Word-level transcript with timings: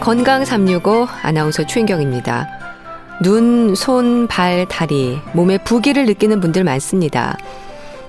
건강 0.00 0.46
365 0.46 1.08
아나운서 1.22 1.66
최인경입니다. 1.66 2.48
눈, 3.22 3.74
손, 3.74 4.26
발, 4.28 4.66
다리, 4.66 5.20
몸에 5.34 5.58
부기를 5.58 6.06
느끼는 6.06 6.40
분들 6.40 6.64
많습니다. 6.64 7.36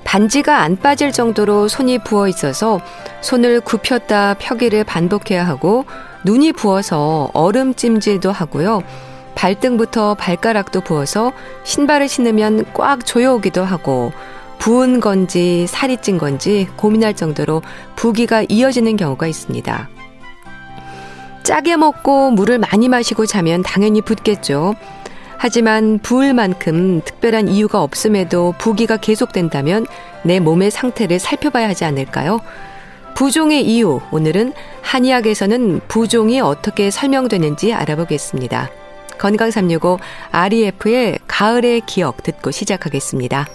반지가 0.06 0.60
안 0.60 0.78
빠질 0.78 1.12
정도로 1.12 1.68
손이 1.68 2.00
부어 2.00 2.30
있어서 2.30 2.80
손을 3.20 3.60
굽혔다 3.60 4.36
펴기를 4.40 4.86
반복해야 4.86 5.46
하고 5.46 5.84
눈이 6.24 6.54
부어서 6.54 7.30
얼음 7.34 7.76
찜질도 7.76 8.32
하고요. 8.32 8.84
발등부터 9.36 10.16
발가락도 10.16 10.82
부어서 10.82 11.34
신발을 11.66 12.08
신으면 12.08 12.66
꽉 12.74 13.06
조여오기도 13.06 13.66
하고 13.66 14.14
부은 14.60 15.02
건지 15.02 15.68
살이 15.68 15.98
찐 15.98 16.18
건지 16.18 16.68
고민할 16.78 17.16
정도로 17.16 17.62
부기가 17.98 18.44
이어지는 18.48 18.96
경우가 18.96 19.28
있습니다. 19.28 19.90
짜게 21.52 21.76
먹고 21.76 22.32
물을 22.32 22.60
많이 22.60 22.88
마시고 22.88 23.26
자면 23.26 23.62
당연히 23.62 24.00
붓겠죠. 24.00 24.74
하지만 25.36 26.00
부을 26.00 26.34
만큼 26.34 27.02
특별한 27.04 27.50
이유가 27.50 27.84
없음에도 27.84 28.54
부기가 28.58 28.96
계속된다면 28.96 29.86
내 30.24 30.40
몸의 30.40 30.72
상태를 30.72 31.20
살펴봐야 31.20 31.68
하지 31.68 31.84
않을까요? 31.84 32.40
부종의 33.16 33.68
이유, 33.68 34.00
오늘은 34.12 34.54
한의학에서는 34.82 35.82
부종이 35.90 36.40
어떻게 36.40 36.90
설명되는지 36.90 37.74
알아보겠습니다. 37.74 38.70
건강 39.18 39.52
365 39.52 40.00
REF의 40.32 41.20
가을의 41.28 41.82
기억 41.86 42.24
듣고 42.24 42.52
시작하겠습니다. 42.52 43.46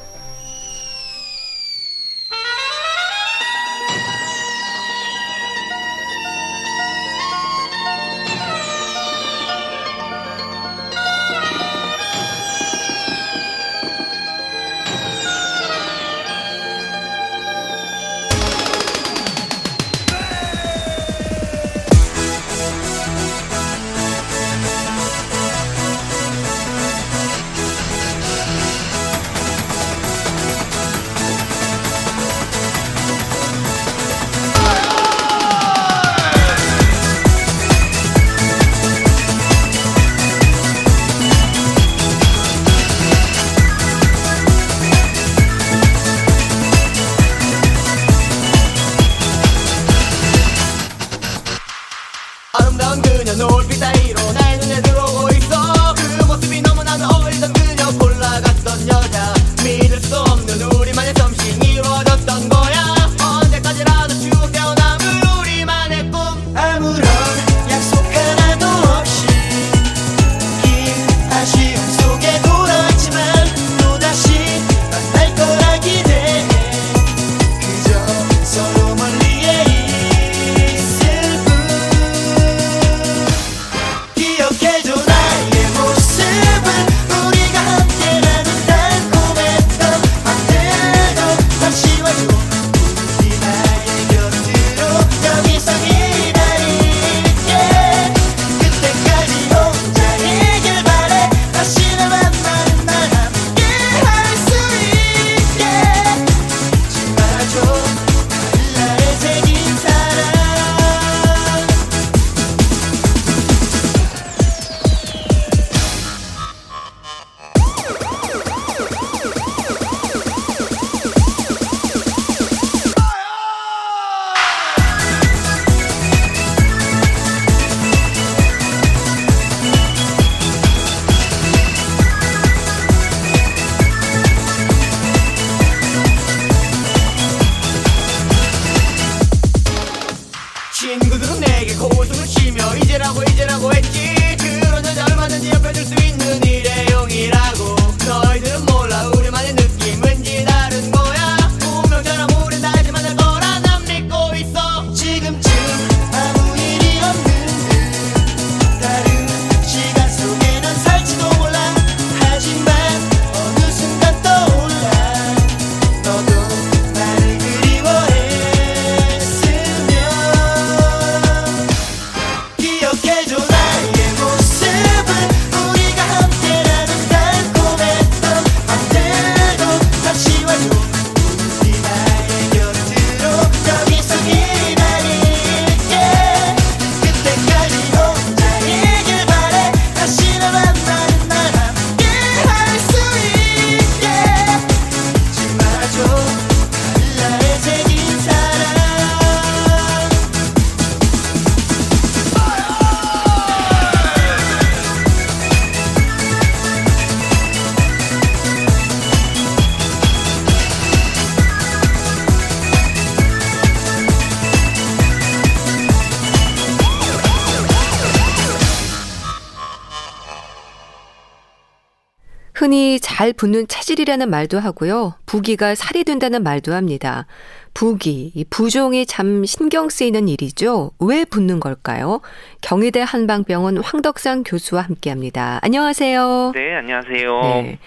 잘 223.27 223.33
붓는 223.33 223.67
체질이라는 223.67 224.31
말도 224.31 224.61
하고요. 224.61 225.15
부기가 225.27 225.75
살이 225.75 226.05
된다는 226.05 226.45
말도 226.45 226.73
합니다. 226.75 227.27
부기, 227.75 228.31
이 228.37 228.45
부종이 228.49 229.05
참 229.05 229.45
신경 229.45 229.89
쓰이는 229.89 230.29
일이죠. 230.29 230.93
왜 231.01 231.25
붓는 231.25 231.59
걸까요? 231.59 232.21
경희대 232.61 233.03
한방병원 233.05 233.79
황덕상 233.79 234.45
교수와 234.45 234.83
함께 234.83 235.11
합니다. 235.11 235.59
안녕하세요. 235.63 236.53
네, 236.55 236.77
안녕하세요. 236.77 237.41
네. 237.43 237.79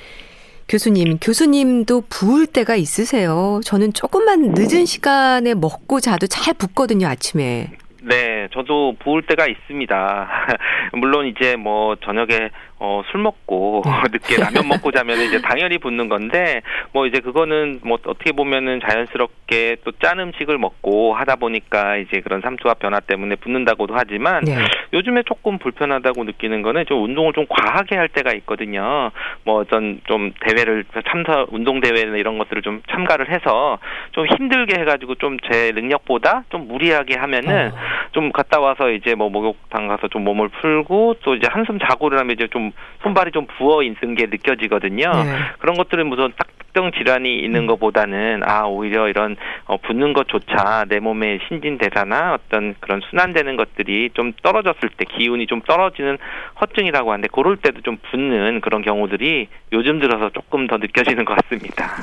교수님, 0.68 1.20
교수님도 1.20 2.04
부을 2.10 2.46
때가 2.46 2.76
있으세요. 2.76 3.62
저는 3.64 3.94
조금만 3.94 4.42
늦은 4.42 4.86
시간에 4.86 5.54
먹고 5.54 6.02
자도 6.02 6.28
잘 6.28 6.54
붓거든요, 6.54 7.08
아침에. 7.08 7.70
네, 8.02 8.48
저도 8.54 8.96
부을 9.00 9.22
때가 9.22 9.48
있습니다. 9.48 10.30
물론 11.00 11.28
이제 11.28 11.56
뭐 11.56 11.96
저녁에 12.04 12.50
어, 12.80 13.02
술 13.12 13.22
먹고 13.22 13.84
네. 13.86 13.92
늦게 14.12 14.38
라면 14.38 14.68
먹고 14.70 14.92
자면 14.92 15.20
이제 15.20 15.42
당연히 15.42 15.78
붓는 15.78 16.10
건데 16.10 16.62
뭐 16.94 17.06
이제 17.06 17.20
그거는 17.20 17.81
뭐 17.84 17.98
어떻게 18.06 18.31
보면은 18.31 18.80
자연스럽게 18.88 19.78
또 19.84 19.92
짠 20.00 20.18
음식을 20.18 20.58
먹고 20.58 21.14
하다 21.14 21.36
보니까 21.36 21.98
이제 21.98 22.22
그런 22.22 22.40
삼투압 22.40 22.80
변화 22.80 23.02
때문에 23.02 23.36
붓는다고도 23.36 23.96
하지만 23.98 24.46
네. 24.46 24.56
요즘에 24.94 25.24
조금 25.24 25.58
불편하다고 25.58 26.24
느끼는 26.24 26.62
거는 26.62 26.86
좀 26.86 27.04
운동을 27.04 27.34
좀 27.34 27.46
과하게 27.50 27.98
할 27.98 28.08
때가 28.08 28.31
있거든요. 28.36 29.12
뭐 29.44 29.56
어떤 29.60 30.00
좀 30.06 30.31
대회를 30.40 30.86
참사 31.10 31.46
운동 31.50 31.81
대회나 31.81 32.16
이런 32.16 32.38
것들을 32.38 32.62
좀 32.62 32.81
참가를 32.90 33.30
해서 33.30 33.78
좀 34.14 34.26
힘들게 34.26 34.80
해가지고 34.80 35.16
좀 35.16 35.38
제 35.52 35.72
능력보다 35.74 36.44
좀 36.50 36.68
무리하게 36.68 37.16
하면은 37.16 37.72
어. 37.72 37.78
좀 38.12 38.31
갔다 38.31 38.60
와서 38.60 38.90
이제 38.92 39.16
뭐 39.16 39.30
목욕탕 39.30 39.88
가서 39.88 40.08
좀 40.10 40.24
몸을 40.24 40.50
풀고 40.50 41.16
또 41.24 41.36
이제 41.36 41.48
한숨 41.50 41.80
자고 41.80 42.10
그러면 42.10 42.31
이제 42.36 42.48
좀 42.48 42.69
손발이 43.04 43.31
좀 43.31 43.48
부어 43.57 43.83
있는 43.83 44.16
게 44.16 44.25
느껴지거든요. 44.25 45.12
네. 45.12 45.38
그런 45.60 45.75
것들은 45.77 46.07
무슨 46.07 46.31
특정 46.69 46.92
질환이 46.92 47.39
있는 47.39 47.62
음. 47.62 47.68
것보다는 47.68 48.42
아 48.45 48.63
오히려 48.63 49.10
이런 49.10 49.36
어, 49.66 49.77
붓는 49.77 50.13
것조차 50.13 50.86
내 50.88 51.00
몸의 51.00 51.39
신진대사나 51.48 52.33
어떤 52.33 52.75
그런 52.80 53.01
순환되는 53.10 53.56
것들이 53.56 54.12
좀 54.13 54.33
떨어졌을 54.44 54.89
때 54.95 55.06
기운이 55.06 55.48
좀 55.48 55.62
떨어지는 55.62 56.18
허증이라고 56.62 57.12
하는데 57.12 57.27
그럴 57.31 57.57
때도 57.57 57.81
좀 57.81 57.98
붓는 58.12 58.62
그런 58.62 58.81
경우들이 58.81 59.48
요즘 59.74 60.00
들어서 60.00 60.30
조금 60.30 60.68
더 60.68 60.77
느껴지는 60.77 61.25
것 61.25 61.36
같습니다. 61.36 61.95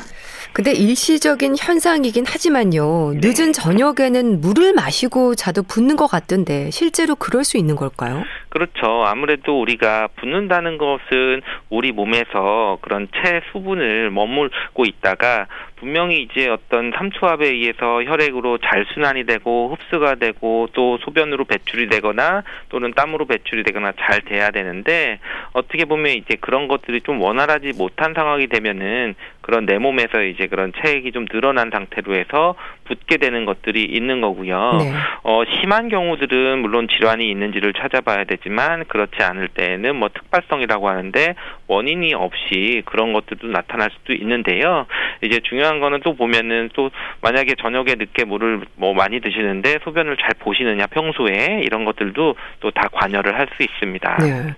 근데 0.56 0.72
일시적인 0.72 1.56
현상이긴 1.60 2.24
하지만요. 2.26 3.12
네. 3.12 3.20
늦은 3.22 3.52
저녁에는 3.52 4.40
물을 4.40 4.72
마시고 4.72 5.34
자도 5.34 5.62
붓는 5.64 5.96
것 5.96 6.06
같던데 6.06 6.70
실제로 6.70 7.14
그럴 7.14 7.44
수 7.44 7.58
있는 7.58 7.76
걸까요? 7.76 8.24
그렇죠. 8.48 9.04
아무래도 9.04 9.60
우리가 9.60 10.08
붓는다는 10.16 10.78
것은 10.78 11.42
우리 11.68 11.92
몸에서 11.92 12.78
그런 12.80 13.06
체 13.12 13.42
수분을 13.52 14.10
머물고 14.10 14.86
있다가 14.86 15.46
분명히 15.76 16.22
이제 16.22 16.48
어떤 16.48 16.90
삼투압에 16.96 17.46
의해서 17.48 18.02
혈액으로 18.02 18.58
잘 18.58 18.86
순환이 18.94 19.24
되고 19.24 19.74
흡수가 19.74 20.16
되고 20.16 20.68
또 20.72 20.98
소변으로 20.98 21.44
배출이 21.44 21.88
되거나 21.88 22.44
또는 22.70 22.92
땀으로 22.94 23.26
배출이 23.26 23.62
되거나 23.62 23.92
잘 24.00 24.22
돼야 24.22 24.50
되는데 24.50 25.18
어떻게 25.52 25.84
보면 25.84 26.12
이제 26.12 26.36
그런 26.40 26.66
것들이 26.66 27.02
좀 27.02 27.20
원활하지 27.20 27.72
못한 27.76 28.14
상황이 28.14 28.46
되면은 28.46 29.14
그런 29.42 29.66
내 29.66 29.78
몸에서 29.78 30.22
이제 30.22 30.46
그런 30.46 30.72
체액이 30.82 31.12
좀 31.12 31.26
늘어난 31.26 31.70
상태로 31.70 32.14
해서 32.14 32.56
붓게 32.86 33.16
되는 33.18 33.44
것들이 33.44 33.82
있는 33.84 34.20
거고요. 34.20 34.78
네. 34.78 34.92
어, 35.24 35.42
심한 35.60 35.88
경우들은 35.88 36.60
물론 36.60 36.86
질환이 36.88 37.28
있는지를 37.30 37.72
찾아봐야 37.74 38.24
되지만 38.24 38.84
그렇지 38.86 39.22
않을 39.22 39.48
때에는 39.48 39.96
뭐 39.96 40.08
특발성이라고 40.08 40.88
하는데 40.88 41.34
원인이 41.66 42.14
없이 42.14 42.82
그런 42.86 43.12
것들도 43.12 43.48
나타날 43.48 43.90
수도 43.90 44.12
있는데요. 44.12 44.86
이제 45.22 45.40
중요한 45.40 45.80
거는 45.80 46.00
또 46.04 46.14
보면은 46.14 46.70
또 46.74 46.90
만약에 47.20 47.54
저녁에 47.60 47.94
늦게 47.96 48.24
물을 48.24 48.62
뭐 48.76 48.94
많이 48.94 49.20
드시는데 49.20 49.80
소변을 49.84 50.16
잘 50.18 50.30
보시느냐 50.38 50.86
평소에 50.86 51.62
이런 51.64 51.84
것들도 51.84 52.36
또 52.60 52.70
다 52.76 52.88
관여를 52.92 53.34
할 53.38 53.46
수 53.56 53.62
있습니다. 53.62 54.16
네. 54.20 54.54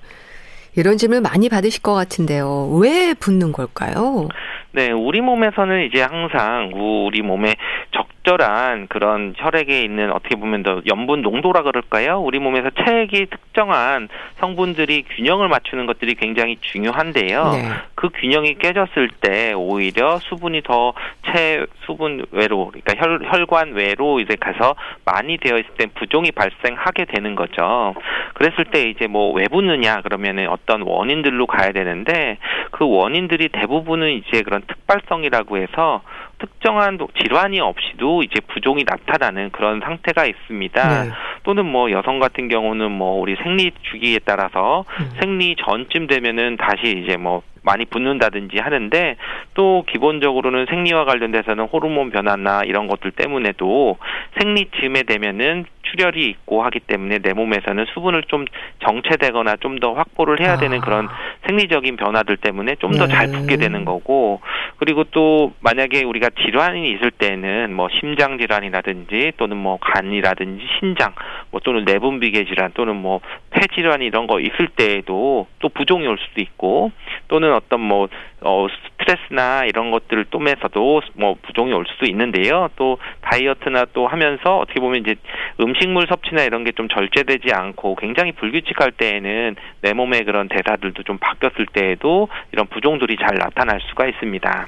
이런 0.76 0.96
질문 0.96 1.22
많이 1.22 1.48
받으실 1.48 1.82
것 1.82 1.94
같은데요. 1.94 2.78
왜 2.80 3.14
붓는 3.18 3.52
걸까요? 3.52 4.28
네, 4.72 4.90
우리 4.92 5.20
몸에서는 5.20 5.86
이제 5.86 6.02
항상 6.02 6.70
우리 6.74 7.22
몸에 7.22 7.54
적 7.92 8.06
절한 8.28 8.88
그런 8.88 9.32
혈액에 9.34 9.80
있는 9.80 10.12
어떻게 10.12 10.36
보면 10.36 10.62
더 10.62 10.82
염분 10.86 11.22
농도라 11.22 11.62
그럴까요? 11.62 12.20
우리 12.20 12.38
몸에서 12.38 12.68
체액이 12.68 13.26
특정한 13.30 14.08
성분들이 14.36 15.04
균형을 15.16 15.48
맞추는 15.48 15.86
것들이 15.86 16.14
굉장히 16.14 16.58
중요한데요. 16.60 17.44
네. 17.52 17.68
그 17.94 18.10
균형이 18.10 18.56
깨졌을 18.58 19.08
때 19.22 19.54
오히려 19.54 20.18
수분이 20.18 20.62
더 20.62 20.92
체 21.32 21.66
수분 21.84 22.24
외로 22.30 22.66
그러니까 22.66 22.94
혈, 22.96 23.20
혈관 23.24 23.72
외로 23.72 24.20
이제 24.20 24.36
가서 24.36 24.74
많이 25.04 25.36
되어 25.38 25.58
있을 25.58 25.70
때 25.76 25.86
부종이 25.94 26.32
발생하게 26.32 27.06
되는 27.06 27.34
거죠. 27.34 27.94
그랬을 28.34 28.64
때 28.66 28.88
이제 28.88 29.06
뭐왜 29.06 29.48
붓느냐 29.48 30.00
그러면은 30.02 30.48
어떤 30.48 30.82
원인들로 30.82 31.46
가야 31.46 31.72
되는데 31.72 32.38
그 32.70 32.86
원인들이 32.88 33.48
대부분은 33.48 34.10
이제 34.12 34.42
그런 34.42 34.62
특발성이라고 34.62 35.58
해서 35.58 36.02
특정한 36.38 36.98
도- 36.98 37.08
질환이 37.20 37.60
없이도 37.60 38.22
이제 38.22 38.40
부종이 38.48 38.84
나타나는 38.86 39.50
그런 39.50 39.80
상태가 39.80 40.24
있습니다. 40.26 41.04
네. 41.04 41.10
또는 41.42 41.66
뭐 41.66 41.90
여성 41.90 42.18
같은 42.18 42.48
경우는 42.48 42.90
뭐 42.92 43.20
우리 43.20 43.36
생리 43.42 43.72
주기에 43.90 44.20
따라서 44.24 44.84
음. 45.00 45.10
생리 45.20 45.56
전쯤 45.56 46.06
되면은 46.06 46.56
다시 46.56 47.02
이제 47.04 47.16
뭐 47.16 47.42
많이 47.68 47.84
붓는다든지 47.84 48.58
하는데 48.58 49.16
또 49.54 49.84
기본적으로는 49.88 50.66
생리와 50.66 51.04
관련돼서는 51.04 51.64
호르몬 51.64 52.10
변화나 52.10 52.62
이런 52.64 52.88
것들 52.88 53.10
때문에도 53.12 53.98
생리쯤에 54.40 55.02
되면은 55.04 55.66
출혈이 55.82 56.26
있고 56.26 56.62
하기 56.64 56.80
때문에 56.80 57.18
내 57.18 57.32
몸에서는 57.32 57.86
수분을 57.94 58.24
좀 58.24 58.44
정체되거나 58.84 59.56
좀 59.56 59.78
더 59.78 59.92
확보를 59.92 60.40
해야 60.40 60.56
되는 60.56 60.78
아. 60.78 60.80
그런 60.80 61.08
생리적인 61.46 61.96
변화들 61.96 62.36
때문에 62.36 62.74
좀 62.76 62.90
더잘 62.92 63.30
네. 63.30 63.38
붓게 63.38 63.58
되는 63.58 63.84
거고 63.84 64.40
그리고 64.78 65.04
또 65.04 65.52
만약에 65.60 66.02
우리가 66.02 66.30
질환이 66.30 66.90
있을 66.94 67.12
때는 67.12 67.72
뭐 67.72 67.88
심장 68.00 68.38
질환이라든지 68.38 69.32
또는 69.36 69.56
뭐 69.56 69.78
간이라든지 69.80 70.64
신장 70.78 71.12
뭐 71.52 71.60
또는 71.60 71.84
내분비계 71.84 72.46
질환 72.46 72.72
또는 72.74 72.96
뭐 72.96 73.20
폐 73.58 73.66
질환 73.74 74.02
이런 74.02 74.26
거 74.26 74.38
있을 74.38 74.68
때에도 74.68 75.46
또 75.58 75.68
부종이 75.68 76.06
올 76.06 76.16
수도 76.18 76.40
있고 76.40 76.92
또는 77.26 77.52
어떤 77.58 77.80
뭐 77.80 78.08
어, 78.40 78.66
스트레스나 78.98 79.64
이런 79.64 79.90
것들을 79.90 80.26
tom에서도 80.26 81.02
뭐 81.14 81.36
부종이 81.42 81.72
올 81.74 81.84
수도 81.86 82.06
있는데요. 82.06 82.68
또 82.76 82.98
다이어트나 83.20 83.86
또 83.92 84.06
하면서 84.06 84.58
어떻게 84.58 84.80
보면 84.80 85.00
이제 85.00 85.16
음식물 85.60 86.06
섭취나 86.06 86.44
이런 86.44 86.64
게 86.64 86.72
좀 86.78 86.88
절제되지 86.88 87.52
않고 87.52 87.96
굉장히 87.96 88.30
불규칙할 88.30 88.92
때에는 88.92 89.56
내 89.82 89.92
몸의 89.94 90.24
그런 90.24 90.46
대사들도 90.48 91.02
좀 91.02 91.18
바뀌었을 91.18 91.66
때에도 91.72 92.28
이런 92.52 92.68
부종들이 92.68 93.16
잘 93.16 93.34
나타날 93.36 93.80
수가 93.88 94.06
있습니다. 94.06 94.66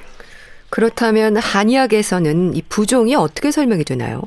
그렇다면 0.71 1.37
한의학에서는 1.37 2.55
이 2.55 2.61
부종이 2.69 3.13
어떻게 3.15 3.51
설명이 3.51 3.83
되나요? 3.83 4.21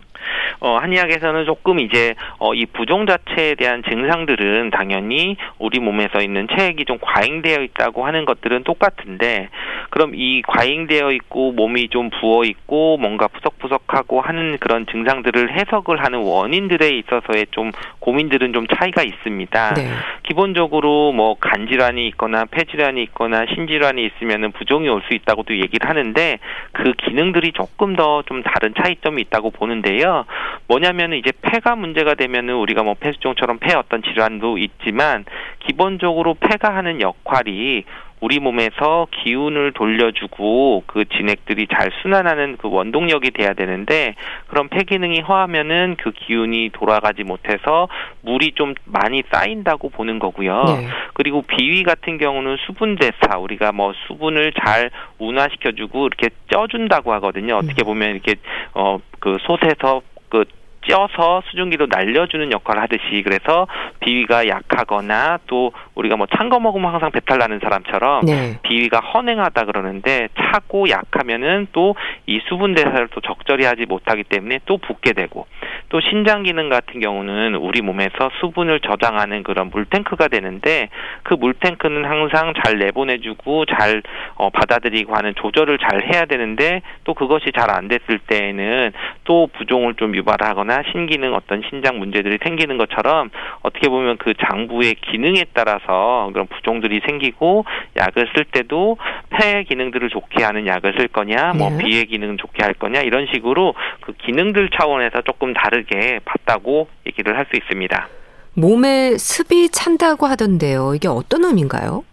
어, 0.60 0.78
한의학에서는 0.78 1.44
조금 1.44 1.78
이제 1.78 2.14
어, 2.38 2.54
이 2.54 2.64
부종 2.64 3.04
자체에 3.06 3.54
대한 3.54 3.82
증상들은 3.82 4.70
당연히 4.70 5.36
우리 5.58 5.78
몸에서 5.78 6.22
있는 6.22 6.46
체액이 6.56 6.86
좀 6.86 6.96
과잉되어 7.02 7.62
있다고 7.64 8.06
하는 8.06 8.24
것들은 8.24 8.64
똑같은데 8.64 9.50
그럼 9.90 10.12
이 10.14 10.40
과잉되어 10.40 11.10
있고 11.12 11.52
몸이 11.52 11.88
좀 11.90 12.08
부어 12.08 12.44
있고 12.44 12.96
뭔가 12.96 13.28
푸석푸석하고 13.28 14.22
하는 14.22 14.56
그런 14.58 14.86
증상들을 14.86 15.52
해석을 15.52 16.02
하는 16.02 16.20
원인들에 16.20 16.88
있어서의 16.98 17.46
좀 17.50 17.70
고민들은 17.98 18.54
좀 18.54 18.66
차이가 18.66 19.02
있습니다. 19.02 19.74
네. 19.74 19.86
기본적으로 20.22 21.12
뭐 21.12 21.36
간질환이 21.38 22.08
있거나 22.08 22.46
폐질환이 22.46 23.02
있거나 23.02 23.44
신질환이 23.54 24.06
있으면은 24.06 24.52
부종이 24.52 24.88
올 24.88 25.02
수 25.06 25.12
있다고도 25.12 25.58
얘기를 25.58 25.86
하는데 25.86 26.33
그 26.72 26.92
기능들이 26.92 27.52
조금 27.52 27.94
더 27.96 28.14
좀 28.26 28.42
다른 28.42 28.74
차이점이 28.74 29.22
있다고 29.22 29.50
보는데요. 29.50 30.24
뭐냐면은 30.68 31.18
이제 31.18 31.32
폐가 31.42 31.76
문제가 31.76 32.14
되면은 32.14 32.54
우리가 32.54 32.82
뭐 32.82 32.94
폐수종처럼 32.94 33.58
폐 33.58 33.74
어떤 33.74 34.02
질환도 34.02 34.58
있지만 34.58 35.24
기본적으로 35.60 36.34
폐가 36.34 36.74
하는 36.74 37.00
역할이 37.00 37.84
우리 38.24 38.38
몸에서 38.38 39.06
기운을 39.10 39.72
돌려주고 39.72 40.84
그 40.86 41.04
진액들이 41.04 41.66
잘 41.70 41.90
순환하는 42.00 42.56
그 42.56 42.70
원동력이 42.70 43.32
돼야 43.32 43.52
되는데 43.52 44.14
그런 44.46 44.70
폐 44.70 44.82
기능이 44.84 45.20
허하면은 45.20 45.96
그 46.00 46.10
기운이 46.10 46.70
돌아가지 46.72 47.22
못해서 47.22 47.86
물이 48.22 48.52
좀 48.54 48.72
많이 48.86 49.22
쌓인다고 49.30 49.90
보는 49.90 50.20
거고요. 50.20 50.62
네. 50.64 50.88
그리고 51.12 51.42
비위 51.42 51.82
같은 51.82 52.16
경우는 52.16 52.56
수분 52.64 52.96
대사 52.96 53.36
우리가 53.36 53.72
뭐 53.72 53.92
수분을 54.06 54.54
잘 54.64 54.90
운화시켜주고 55.18 56.06
이렇게 56.06 56.30
쪄준다고 56.50 57.12
하거든요. 57.14 57.56
어떻게 57.56 57.82
보면 57.82 58.08
이렇게 58.08 58.36
어그 58.72 59.36
솥에서 59.46 60.00
그 60.30 60.44
쪄서 60.86 61.42
수증기로 61.46 61.86
날려주는 61.90 62.52
역할을 62.52 62.82
하듯이 62.82 63.22
그래서 63.24 63.66
비위가 64.00 64.46
약하거나 64.48 65.38
또 65.46 65.72
우리가 65.94 66.16
뭐 66.16 66.26
찬 66.36 66.48
거 66.48 66.60
먹으면 66.60 66.92
항상 66.92 67.10
배탈 67.10 67.38
나는 67.38 67.58
사람처럼 67.60 68.26
네. 68.26 68.58
비위가 68.62 69.00
허냉하다 69.00 69.64
그러는데 69.64 70.28
차고 70.38 70.88
약하면은 70.90 71.68
또 71.72 71.94
이 72.26 72.40
수분 72.48 72.74
대사를 72.74 73.08
또 73.08 73.20
적절히 73.20 73.64
하지 73.64 73.86
못하기 73.86 74.24
때문에 74.24 74.60
또 74.66 74.78
붓게 74.78 75.12
되고 75.12 75.46
또 75.90 76.00
신장 76.00 76.42
기능 76.42 76.68
같은 76.68 77.00
경우는 77.00 77.54
우리 77.56 77.82
몸에서 77.82 78.30
수분을 78.40 78.80
저장하는 78.80 79.42
그런 79.42 79.70
물탱크가 79.70 80.28
되는데 80.28 80.88
그 81.22 81.34
물탱크는 81.34 82.04
항상 82.04 82.52
잘 82.64 82.78
내보내주고 82.78 83.66
잘 83.66 84.02
어, 84.36 84.50
받아들이고 84.50 85.14
하는 85.14 85.34
조절을 85.36 85.78
잘 85.78 86.02
해야 86.12 86.24
되는데 86.24 86.82
또 87.04 87.14
그것이 87.14 87.52
잘 87.56 87.64
안 87.70 87.88
됐을 87.88 88.18
때에는 88.18 88.92
또 89.24 89.48
부종을 89.56 89.94
좀 89.94 90.14
유발하거나 90.14 90.73
폐기능이나 90.74 90.82
신기능 90.90 91.34
어떤 91.34 91.62
신장 91.68 91.98
문제들이 91.98 92.38
생기는 92.42 92.76
것처럼 92.76 93.30
어떻게 93.62 93.88
보면 93.88 94.16
그 94.18 94.34
장부의 94.34 94.96
기능에 94.96 95.46
따라서 95.52 96.28
그런 96.32 96.46
부종들이 96.48 97.00
생기고 97.06 97.64
약을 97.96 98.30
쓸 98.34 98.44
때도 98.44 98.96
폐 99.30 99.62
기능들을 99.62 100.08
좋게 100.10 100.42
하는 100.42 100.66
약을 100.66 100.94
쓸 100.98 101.08
거냐, 101.08 101.52
뭐 101.54 101.70
네. 101.70 101.78
비의 101.78 102.06
기능 102.06 102.36
좋게 102.36 102.62
할 102.62 102.74
거냐 102.74 103.00
이런 103.00 103.26
식으로 103.32 103.74
그 104.00 104.12
기능들 104.12 104.70
차원에서 104.70 105.22
조금 105.22 105.54
다르게 105.54 106.20
봤다고 106.24 106.88
얘기를 107.06 107.36
할 107.36 107.44
수 107.44 107.58
있습니다. 107.58 108.08
몸에 108.54 109.18
습이 109.18 109.68
찬다고 109.68 110.26
하던데요. 110.26 110.94
이게 110.94 111.08
어떤 111.08 111.44
의미인가요? 111.44 112.04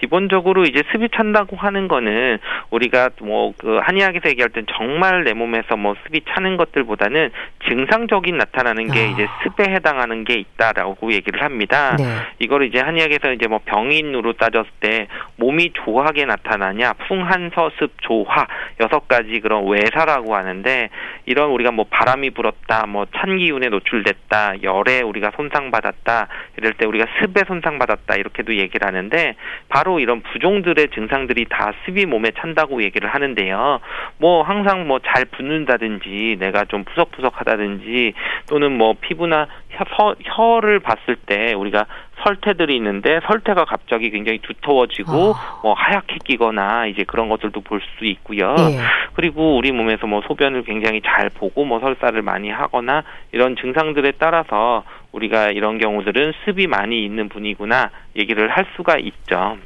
기본적으로 0.00 0.64
이제 0.64 0.82
습이 0.92 1.08
찬다고 1.14 1.56
하는 1.56 1.88
거는 1.88 2.38
우리가 2.70 3.10
뭐 3.20 3.52
그 3.58 3.78
한의학에서 3.82 4.28
얘기할 4.30 4.50
땐 4.50 4.66
정말 4.76 5.24
내 5.24 5.32
몸에서 5.34 5.76
뭐 5.76 5.94
습이 6.04 6.22
차는 6.28 6.56
것들보다는 6.56 7.30
증상적인 7.68 8.36
나타나는 8.36 8.90
게 8.90 9.00
아. 9.00 9.04
이제 9.04 9.28
습에 9.42 9.70
해당하는 9.72 10.24
게 10.24 10.34
있다라고 10.34 11.12
얘기를 11.12 11.42
합니다. 11.42 11.96
네. 11.98 12.04
이거를 12.38 12.68
이제 12.68 12.78
한의학에서 12.80 13.32
이제 13.32 13.48
뭐 13.48 13.60
병인으로 13.64 14.34
따졌을 14.34 14.70
때 14.80 15.08
몸이 15.36 15.72
조하게 15.72 16.24
나타나냐 16.26 16.94
풍한 17.08 17.50
서습 17.54 17.92
조화 18.02 18.46
여섯 18.80 19.08
가지 19.08 19.40
그런 19.40 19.66
외사라고 19.66 20.36
하는데 20.36 20.88
이런 21.26 21.50
우리가 21.50 21.72
뭐 21.72 21.86
바람이 21.90 22.30
불었다 22.30 22.86
뭐 22.86 23.06
찬 23.16 23.38
기운에 23.38 23.68
노출됐다 23.68 24.62
열에 24.62 25.00
우리가 25.00 25.32
손상받았다 25.36 26.28
이럴 26.58 26.74
때 26.74 26.86
우리가 26.86 27.06
습에 27.18 27.42
손상받았다 27.46 28.14
이렇게도 28.16 28.54
얘기를 28.56 28.86
하는데 28.86 29.34
바로 29.68 29.87
이런 29.98 30.20
부종들의 30.20 30.88
증상들이 30.94 31.46
다 31.48 31.72
습이 31.84 32.04
몸에 32.06 32.30
찬다고 32.38 32.82
얘기를 32.82 33.08
하는데요. 33.08 33.80
뭐 34.18 34.42
항상 34.42 34.86
뭐 34.86 34.98
잘 34.98 35.24
붓는다든지 35.24 36.36
내가 36.38 36.64
좀 36.66 36.84
푸석푸석하다든지 36.84 38.12
또는 38.48 38.76
뭐 38.76 38.94
피부나 39.00 39.46
혀, 39.70 39.84
서- 39.96 40.14
혀를 40.24 40.80
봤을 40.80 41.16
때 41.16 41.54
우리가 41.54 41.86
설태들이 42.24 42.74
있는데 42.76 43.20
설태가 43.26 43.64
갑자기 43.64 44.10
굉장히 44.10 44.38
두터워지고 44.40 45.34
아. 45.36 45.60
뭐 45.62 45.72
하얗게 45.74 46.16
끼거나 46.24 46.86
이제 46.86 47.04
그런 47.04 47.28
것들도 47.28 47.60
볼 47.62 47.78
수 47.98 48.04
있고요. 48.04 48.54
예. 48.58 48.78
그리고 49.14 49.56
우리 49.56 49.70
몸에서 49.72 50.06
뭐 50.06 50.20
소변을 50.26 50.64
굉장히 50.64 51.00
잘 51.00 51.30
보고 51.30 51.64
뭐 51.64 51.78
설사를 51.80 52.20
많이 52.22 52.50
하거나 52.50 53.02
이런 53.32 53.54
증상들에 53.56 54.12
따라서 54.18 54.82
우리가 55.12 55.50
이런 55.52 55.78
경우들은 55.78 56.32
습이 56.44 56.66
많이 56.66 57.04
있는 57.04 57.28
분이구나 57.28 57.90
얘기를 58.16 58.48
할 58.48 58.66
수가 58.76 58.98
있죠. 58.98 59.56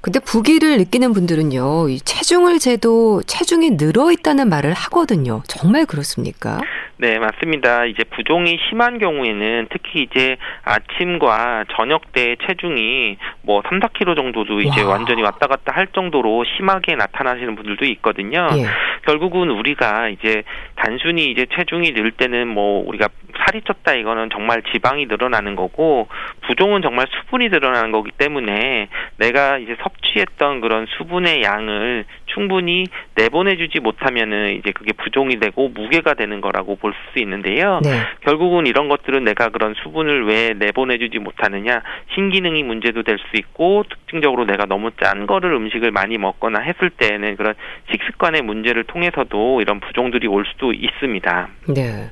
근데 0.00 0.18
부기를 0.18 0.78
느끼는 0.78 1.12
분들은요, 1.12 1.88
이 1.90 2.00
체중을 2.00 2.58
재도 2.58 3.22
체중이 3.26 3.76
늘어 3.76 4.10
있다는 4.10 4.48
말을 4.48 4.72
하거든요. 4.72 5.42
정말 5.46 5.84
그렇습니까? 5.84 6.60
네, 7.00 7.18
맞습니다. 7.18 7.86
이제 7.86 8.04
부종이 8.04 8.58
심한 8.68 8.98
경우에는 8.98 9.68
특히 9.70 10.02
이제 10.02 10.36
아침과 10.64 11.64
저녁 11.74 12.12
때 12.12 12.36
체중이 12.46 13.16
뭐 13.40 13.62
3, 13.70 13.80
4kg 13.80 14.14
정도도 14.16 14.60
이제 14.60 14.82
와. 14.82 14.90
완전히 14.90 15.22
왔다 15.22 15.46
갔다 15.46 15.74
할 15.74 15.86
정도로 15.86 16.44
심하게 16.44 16.96
나타나시는 16.96 17.56
분들도 17.56 17.86
있거든요. 17.86 18.48
예. 18.52 18.66
결국은 19.06 19.48
우리가 19.48 20.10
이제 20.10 20.42
단순히 20.76 21.30
이제 21.30 21.46
체중이 21.56 21.94
늘 21.94 22.10
때는 22.12 22.48
뭐 22.48 22.86
우리가 22.86 23.08
살이 23.46 23.62
쪘다 23.62 23.98
이거는 23.98 24.28
정말 24.30 24.62
지방이 24.70 25.06
늘어나는 25.06 25.56
거고 25.56 26.08
부종은 26.42 26.82
정말 26.82 27.06
수분이 27.08 27.48
늘어나는 27.48 27.92
거기 27.92 28.10
때문에 28.10 28.88
내가 29.16 29.56
이제 29.56 29.74
섭취했던 29.82 30.60
그런 30.60 30.86
수분의 30.98 31.42
양을 31.42 32.04
충분히 32.34 32.84
내보내주지 33.14 33.80
못하면은 33.80 34.56
이제 34.56 34.72
그게 34.72 34.92
부종이 34.92 35.38
되고 35.38 35.68
무게가 35.68 36.14
되는 36.14 36.40
거라고 36.40 36.76
볼 36.76 36.90
수 37.12 37.18
있는데요. 37.20 37.80
네. 37.82 37.90
결국은 38.22 38.66
이런 38.66 38.88
것들은 38.88 39.24
내가 39.24 39.48
그런 39.48 39.74
수분을 39.82 40.26
왜 40.26 40.54
내보내주지 40.54 41.18
못하느냐 41.18 41.82
신기능이 42.14 42.62
문제도 42.62 43.02
될 43.02 43.18
수 43.18 43.36
있고 43.36 43.84
특징적으로 43.88 44.44
내가 44.44 44.64
너무 44.66 44.90
짠 45.02 45.26
거를 45.26 45.52
음식을 45.52 45.90
많이 45.90 46.18
먹거나 46.18 46.60
했을 46.60 46.90
때는 46.90 47.36
그런 47.36 47.54
식습관의 47.90 48.42
문제를 48.42 48.84
통해서도 48.84 49.60
이런 49.60 49.80
부종들이 49.80 50.26
올 50.26 50.44
수도 50.46 50.72
있습니다. 50.72 51.48
네. 51.74 52.10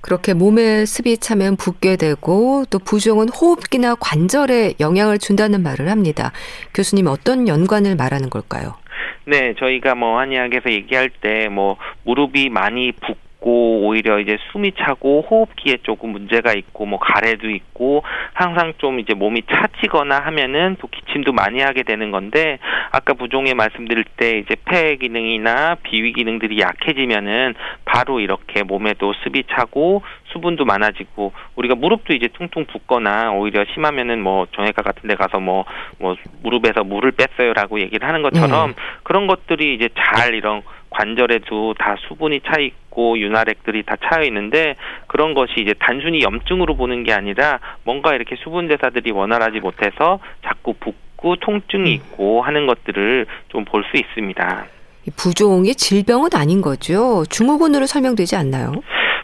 그렇게 0.00 0.34
몸에 0.34 0.84
습이 0.84 1.18
차면 1.18 1.56
붓게 1.56 1.96
되고 1.96 2.64
또 2.70 2.78
부종은 2.78 3.28
호흡기나 3.28 3.96
관절에 3.96 4.74
영향을 4.78 5.18
준다는 5.18 5.62
말을 5.62 5.90
합니다. 5.90 6.30
교수님 6.74 7.08
어떤 7.08 7.48
연관을 7.48 7.96
말하는 7.96 8.30
걸까요? 8.30 8.74
네, 9.26 9.54
저희가 9.58 9.94
뭐 9.94 10.18
한의학에서 10.18 10.70
얘기할 10.70 11.10
때 11.10 11.48
뭐 11.48 11.76
무릎이 12.04 12.48
많이 12.48 12.92
붓 12.92 13.16
고 13.40 13.86
오히려 13.86 14.18
이제 14.18 14.38
숨이 14.50 14.72
차고 14.78 15.26
호흡기에 15.30 15.78
조금 15.82 16.10
문제가 16.10 16.54
있고 16.54 16.86
뭐 16.86 16.98
가래도 16.98 17.50
있고 17.50 18.02
항상 18.32 18.72
좀 18.78 18.98
이제 18.98 19.12
몸이 19.14 19.42
차지거나 19.50 20.18
하면은 20.20 20.76
또 20.80 20.88
기침도 20.88 21.32
많이 21.32 21.60
하게 21.60 21.82
되는 21.82 22.10
건데 22.10 22.58
아까 22.90 23.12
부종에 23.12 23.52
말씀드릴 23.52 24.04
때 24.16 24.38
이제 24.38 24.56
폐 24.64 24.96
기능이나 24.96 25.76
비위 25.82 26.12
기능들이 26.12 26.58
약해지면은 26.60 27.54
바로 27.84 28.20
이렇게 28.20 28.62
몸에도 28.62 29.12
습이 29.22 29.44
차고 29.50 30.02
수분도 30.32 30.64
많아지고 30.64 31.32
우리가 31.56 31.74
무릎도 31.74 32.14
이제 32.14 32.28
퉁퉁 32.28 32.64
붓거나 32.66 33.32
오히려 33.32 33.64
심하면은 33.74 34.22
뭐 34.22 34.46
정형외과 34.52 34.82
같은 34.82 35.08
데 35.08 35.14
가서 35.14 35.40
뭐뭐 35.40 36.16
무릎에서 36.42 36.84
물을 36.84 37.12
뺐어요라고 37.12 37.80
얘기를 37.80 38.06
하는 38.08 38.22
것처럼 38.22 38.74
그런 39.02 39.26
것들이 39.26 39.74
이제 39.74 39.88
잘 39.94 40.34
이런 40.34 40.62
관절에도 40.96 41.74
다 41.78 41.94
수분이 42.08 42.40
차 42.40 42.58
있고 42.60 43.18
윤활액들이 43.18 43.82
다 43.84 43.96
차여 44.02 44.24
있는데 44.24 44.74
그런 45.06 45.34
것이 45.34 45.52
이제 45.58 45.74
단순히 45.78 46.22
염증으로 46.22 46.76
보는 46.76 47.04
게 47.04 47.12
아니라 47.12 47.58
뭔가 47.84 48.14
이렇게 48.14 48.36
수분 48.36 48.68
대사들이 48.68 49.10
원활하지 49.12 49.60
못해서 49.60 50.18
자꾸 50.44 50.72
붓고 50.74 51.36
통증이 51.36 51.92
있고 51.92 52.42
하는 52.42 52.66
것들을 52.66 53.26
좀 53.48 53.64
볼 53.64 53.84
수 53.90 53.96
있습니다. 53.96 54.66
이 55.06 55.10
부종이 55.16 55.74
질병은 55.74 56.30
아닌 56.34 56.60
거죠. 56.62 57.24
증후군으로 57.30 57.86
설명되지 57.86 58.34
않나요? 58.36 58.72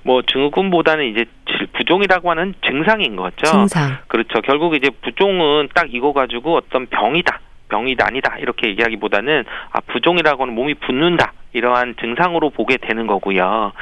뭐 0.05 0.23
증후군보다는 0.23 1.07
이제 1.11 1.25
질- 1.47 1.67
부종이라고 1.73 2.31
하는 2.31 2.55
증상인 2.67 3.17
거죠. 3.17 3.47
증상. 3.50 3.97
그렇죠. 4.09 4.41
결국 4.43 4.75
이제 4.75 4.91
부종은 5.02 5.69
딱 5.75 5.87
이거 5.93 6.12
가지고 6.12 6.57
어떤 6.57 6.87
병이다. 6.87 7.41
병이 7.73 7.97
아니다 7.99 8.37
이렇게 8.38 8.69
얘기하기보다는 8.69 9.45
아 9.73 9.81
부종이라고 9.87 10.43
하는 10.43 10.55
몸이 10.55 10.75
붓는다 10.75 11.33
이러한 11.55 11.97
증상으로 12.00 12.50
보게 12.50 12.76
되는 12.76 13.07
거고요. 13.07 13.73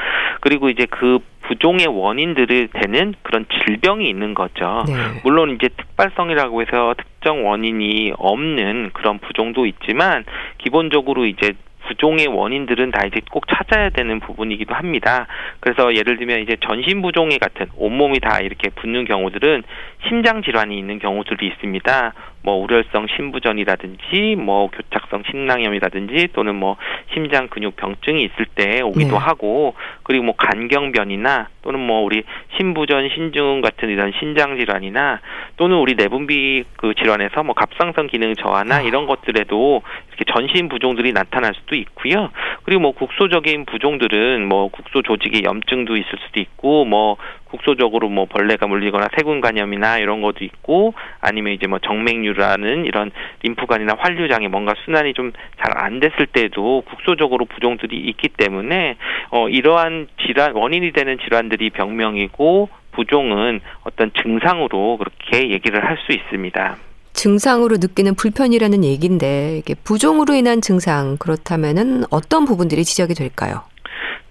그리고 0.41 0.69
이제 0.69 0.87
그 0.89 1.19
부종의 1.43 1.87
원인들을 1.89 2.69
되는 2.73 3.15
그런 3.23 3.47
질병이 3.65 4.09
있는 4.09 4.35
거죠. 4.35 4.85
네. 4.87 5.21
물론 5.25 5.57
이제 5.57 5.69
특발성이라고 5.77 6.63
해서 6.63 6.95
특정 6.97 7.47
원인이 7.47 8.13
없는 8.17 8.91
그런 8.93 9.19
부종도 9.19 9.67
있지만 9.67 10.25
기본적으로 10.59 11.27
이제 11.27 11.53
부종의 11.87 12.29
원인들은 12.29 12.93
다 12.93 13.05
이제 13.07 13.21
꼭 13.31 13.45
찾아야 13.49 13.91
되는 13.91 14.21
부분이기도 14.21 14.75
합니다. 14.75 15.27
그래서 15.59 15.95
예를 15.95 16.19
들면 16.19 16.41
이제 16.41 16.57
전신 16.65 17.03
부종의 17.03 17.39
같은 17.39 17.67
온몸이 17.77 18.21
다 18.21 18.41
이렇게 18.41 18.71
붓는 18.71 19.07
경우들은 19.07 19.63
심장 20.09 20.43
질환이 20.43 20.79
있는 20.79 20.99
경우들이 20.99 21.47
있습니다. 21.49 22.13
뭐 22.43 22.57
우렬성 22.57 23.07
심부전이라든지 23.17 24.37
뭐 24.37 24.71
교착성 24.71 25.25
심낭염이라든지 25.31 26.29
또는 26.33 26.55
뭐 26.55 26.77
심장 27.13 27.49
근육 27.49 27.77
병증이 27.77 28.23
있을 28.23 28.47
때 28.55 28.81
오기도 28.81 29.13
네. 29.13 29.17
하고 29.17 29.75
그리고 30.03 30.25
뭐 30.25 30.35
간경변이나 30.37 31.49
또는 31.63 31.81
뭐 31.81 32.03
우리 32.03 32.23
심부전 32.57 33.09
신증 33.15 33.61
같은 33.61 33.89
이런 33.91 34.13
신장 34.19 34.59
질환이나 34.59 35.21
또는 35.57 35.77
우리 35.77 35.95
내분비 35.95 36.65
그 36.77 36.95
질환에서 36.95 37.43
뭐 37.43 37.55
갑상선 37.55 38.09
기능 38.09 38.35
저하나 38.35 38.77
아. 38.77 38.81
이런 38.81 39.07
것들에도 39.07 39.83
이렇게 40.09 40.25
전신 40.33 40.69
부종들이 40.69 41.13
나타날 41.13 41.55
수도 41.55 41.75
있고요. 41.77 42.31
그리고 42.65 42.83
뭐 42.83 42.93
국소적인 42.93 43.67
부종들은 43.67 44.49
뭐 44.49 44.69
국소 44.69 45.03
조직의 45.03 45.43
염증도 45.45 45.97
있을 45.97 46.11
수도 46.27 46.41
있고 46.41 46.85
뭐 46.85 47.17
국소적으로 47.51 48.09
뭐 48.09 48.27
벌레가 48.27 48.69
물리거나 48.69 49.09
세균 49.17 49.41
감염이나 49.41 49.99
이런 49.99 50.23
것도 50.23 50.45
있고 50.45 50.95
아니면 51.21 51.53
이제 51.53 51.67
뭐 51.67 51.81
정맥류라는 51.81 52.85
이런 52.87 53.11
림프관이나 53.43 53.97
환류장에 53.99 54.49
뭔가 54.49 54.75
순환이 54.85 55.15
좀 55.15 55.33
잘 55.63 55.71
안 55.81 56.01
됐을 56.01 56.27
때도 56.27 56.83
국소적으로 56.87 57.45
부종들이 57.45 57.97
있기 57.97 58.29
때문에 58.29 58.97
어 59.31 59.49
이러한 59.49 60.09
질환 60.27 60.53
원인이 60.53 60.93
되는 60.93 61.19
질환 61.19 61.49
들이 61.51 61.69
병명이고 61.71 62.71
부종은 62.93 63.61
어떤 63.85 64.11
증상으로 64.23 64.97
그렇게 64.97 65.51
얘기를 65.51 65.85
할 65.85 65.99
수 66.07 66.13
있습니다. 66.13 66.77
증상으로 67.13 67.77
느끼는 67.79 68.15
불편이라는 68.15 68.85
얘기인데 68.85 69.63
부종으로 69.85 70.35
인한 70.35 70.63
증상 70.63 71.19
그렇다면은 71.19 72.05
어떤 72.11 72.47
부분들이 72.47 72.85
지적이 72.85 73.15
될까요? 73.15 73.63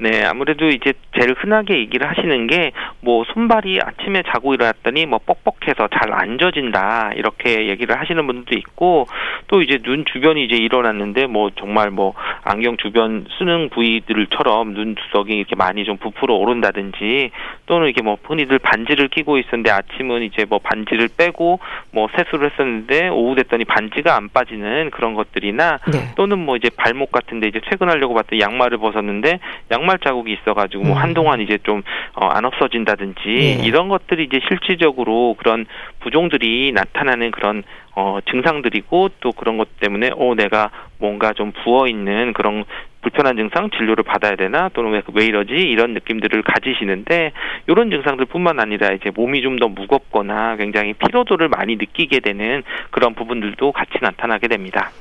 네, 0.02 0.24
아무래도 0.24 0.70
이제 0.70 0.94
제일 1.18 1.36
흔하게 1.38 1.78
얘기를 1.80 2.10
하시는 2.10 2.48
게 2.48 2.72
뭐 3.02 3.24
손발이 3.34 3.80
아침에 3.82 4.24
자고 4.28 4.54
일어났더니 4.54 5.06
뭐 5.06 5.20
뻑뻑해서 5.26 5.88
잘 5.88 6.10
안 6.12 6.40
젖인다 6.40 7.12
이렇게 7.16 7.68
얘기를 7.68 7.98
하시는 7.98 8.26
분들도 8.26 8.58
있고 8.58 9.06
또 9.48 9.62
이제 9.62 9.78
눈 9.78 10.06
주변이 10.06 10.44
이제 10.44 10.56
일어났는데 10.56 11.28
뭐 11.28 11.52
정말 11.58 11.92
뭐 11.92 12.14
안경 12.44 12.78
주변 12.78 13.26
쓰는 13.38 13.70
부위들처럼 13.70 14.74
눈 14.74 14.96
두석이 14.96 15.32
이렇게 15.32 15.56
많이 15.56 15.86
좀 15.86 15.98
부풀어 15.98 16.34
오른다든지 16.34 17.30
또는 17.68 17.86
이렇게 17.86 18.02
뭐 18.02 18.18
흔히들 18.24 18.58
반지를 18.58 19.08
끼고 19.10 19.38
있었는데 19.38 19.70
아침은 19.70 20.24
이제 20.24 20.46
뭐 20.50 20.60
반지를 20.60 21.10
빼고 21.16 21.60
뭐 21.92 22.08
세수를 22.16 22.50
했었는데 22.52 23.10
오후 23.10 23.36
됐더니 23.36 23.66
반지가 23.66 24.16
안 24.16 24.30
빠지는 24.30 24.90
그런 24.90 25.14
것들이나 25.14 25.78
네. 25.92 26.14
또는 26.16 26.40
뭐 26.40 26.56
이제 26.58 26.70
발목 26.76 27.12
같은데 27.12 27.48
이제 27.48 27.62
퇴근하려고 27.70 28.16
봤더니 28.16 28.42
양말을 28.42 28.80
벗었는데 28.80 29.40
양말 29.72 29.89
자국이 29.98 30.34
있어가지고 30.34 30.84
뭐 30.84 30.98
음. 30.98 31.02
한동안 31.02 31.42
이제 31.42 31.58
좀 31.64 31.84
어, 32.16 32.28
안 32.28 32.46
없어진다든지 32.46 33.20
예. 33.28 33.66
이런 33.66 33.90
것들이 33.90 34.24
이제 34.26 34.40
실질적으로 34.48 35.36
그런 35.38 35.66
부종들이 36.00 36.72
나타나는 36.74 37.32
그런 37.32 37.64
어 37.96 38.20
증상들이고 38.30 39.10
또 39.20 39.32
그런 39.32 39.58
것 39.58 39.80
때문에 39.80 40.12
어 40.16 40.36
내가 40.36 40.70
뭔가 41.00 41.34
좀 41.34 41.52
부어 41.52 41.88
있는 41.88 42.34
그런 42.34 42.64
불편한 43.02 43.36
증상 43.36 43.70
진료를 43.70 44.04
받아야 44.04 44.36
되나 44.36 44.70
또는 44.70 44.92
왜, 44.92 45.02
왜 45.14 45.26
이러지 45.26 45.54
이런 45.54 45.94
느낌들을 45.94 46.42
가지시는데 46.44 47.32
이런 47.68 47.90
증상들뿐만 47.90 48.60
아니라 48.60 48.92
이제 48.92 49.12
몸이 49.14 49.42
좀 49.42 49.60
더 49.60 49.68
무겁거나 49.68 50.56
굉장히 50.56 50.94
피로도를 50.94 51.50
많이 51.50 51.76
느끼게 51.76 52.22
되는 52.22 52.64
그런 52.92 53.14
부분들도 53.14 53.72
같이 53.74 53.92
나타나게 54.02 54.48
됩니다. 54.48 54.92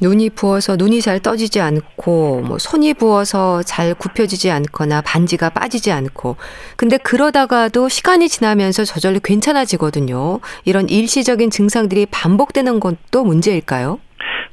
눈이 0.00 0.30
부어서 0.30 0.76
눈이 0.76 1.00
잘 1.00 1.20
떠지지 1.20 1.60
않고 1.60 2.42
뭐 2.42 2.58
손이 2.58 2.94
부어서 2.94 3.62
잘 3.62 3.94
굽혀지지 3.94 4.50
않거나 4.50 5.00
반지가 5.02 5.50
빠지지 5.50 5.92
않고 5.92 6.36
근데 6.76 6.96
그러다가도 6.98 7.88
시간이 7.88 8.28
지나면서 8.28 8.84
저절로 8.84 9.20
괜찮아지거든요. 9.20 10.40
이런 10.64 10.88
일시적인 10.88 11.50
증상들이 11.50 12.06
반복되는 12.06 12.80
것도 12.80 13.24
문제일까요? 13.24 13.98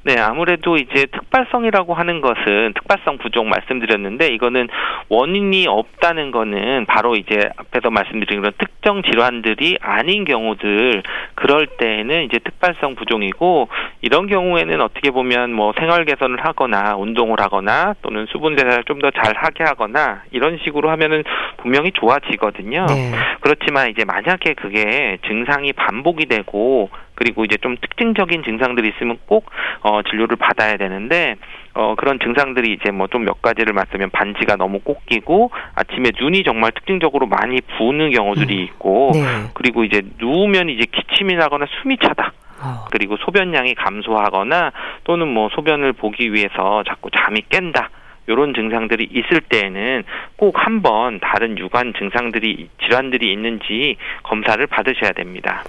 네, 0.03 0.17
아무래도 0.19 0.77
이제 0.77 1.05
특발성이라고 1.05 1.93
하는 1.93 2.21
것은 2.21 2.73
특발성 2.73 3.19
부종 3.19 3.49
말씀드렸는데 3.49 4.27
이거는 4.33 4.67
원인이 5.09 5.67
없다는 5.67 6.31
거는 6.31 6.85
바로 6.87 7.15
이제 7.15 7.49
앞에서 7.57 7.91
말씀드린 7.91 8.41
그런 8.41 8.53
특정 8.57 9.03
질환들이 9.03 9.77
아닌 9.79 10.25
경우들 10.25 11.03
그럴 11.35 11.67
때에는 11.67 12.23
이제 12.23 12.39
특발성 12.39 12.95
부종이고 12.95 13.67
이런 14.01 14.25
경우에는 14.27 14.81
어떻게 14.81 15.11
보면 15.11 15.53
뭐 15.53 15.71
생활 15.79 16.05
개선을 16.05 16.43
하거나 16.45 16.95
운동을 16.95 17.39
하거나 17.39 17.93
또는 18.01 18.25
수분 18.31 18.55
대사를 18.55 18.83
좀 18.85 19.01
더 19.01 19.11
잘 19.11 19.35
하게 19.35 19.63
하거나 19.63 20.23
이런 20.31 20.57
식으로 20.63 20.89
하면은 20.91 21.23
분명히 21.57 21.91
좋아지거든요. 21.91 22.85
네. 22.87 23.11
그렇지만 23.41 23.89
이제 23.89 24.05
만약에 24.05 24.53
그게 24.53 25.17
증상이 25.27 25.73
반복이 25.73 26.27
되고 26.27 26.89
그리고 27.15 27.45
이제 27.45 27.57
좀 27.57 27.75
특징적인 27.79 28.43
증상들이 28.43 28.89
있으면 28.95 29.17
꼭 29.25 29.45
어, 29.81 30.01
진료를 30.03 30.37
받아야 30.37 30.77
되는데 30.77 31.35
어, 31.73 31.95
그런 31.95 32.19
증상들이 32.19 32.73
이제 32.73 32.91
뭐 32.91 33.07
좀 33.07 33.21
몇 33.25 33.41
가지를 33.41 33.73
말씀면 33.73 34.09
반지가 34.11 34.55
너무 34.55 34.79
꽂기고 34.79 35.51
아침에 35.75 36.11
눈이 36.19 36.43
정말 36.43 36.71
특징적으로 36.71 37.27
많이 37.27 37.61
부는 37.77 38.11
경우들이 38.11 38.57
음. 38.57 38.63
있고 38.63 39.11
네. 39.13 39.19
그리고 39.53 39.83
이제 39.83 40.01
누우면 40.17 40.69
이제 40.69 40.85
기침이 40.85 41.35
나거나 41.35 41.65
숨이 41.81 41.97
차다. 41.97 42.33
어. 42.63 42.85
그리고 42.91 43.17
소변량이 43.17 43.75
감소하거나 43.75 44.71
또는 45.03 45.27
뭐 45.27 45.49
소변을 45.49 45.93
보기 45.93 46.33
위해서 46.33 46.83
자꾸 46.87 47.09
잠이 47.11 47.41
깬다. 47.49 47.89
요런 48.29 48.53
증상들이 48.53 49.09
있을 49.11 49.41
때에는 49.41 50.03
꼭 50.37 50.65
한번 50.65 51.19
다른 51.19 51.57
유관 51.57 51.93
증상들이 51.97 52.69
질환들이 52.83 53.31
있는지 53.33 53.97
검사를 54.23 54.65
받으셔야 54.67 55.11
됩니다. 55.11 55.63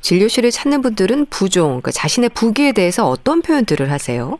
진료실을 0.00 0.50
찾는 0.50 0.82
분들은 0.82 1.26
부종, 1.26 1.68
그러니까 1.68 1.90
자신의 1.90 2.30
부기에 2.30 2.72
대해서 2.72 3.08
어떤 3.08 3.42
표현들을 3.42 3.90
하세요? 3.90 4.38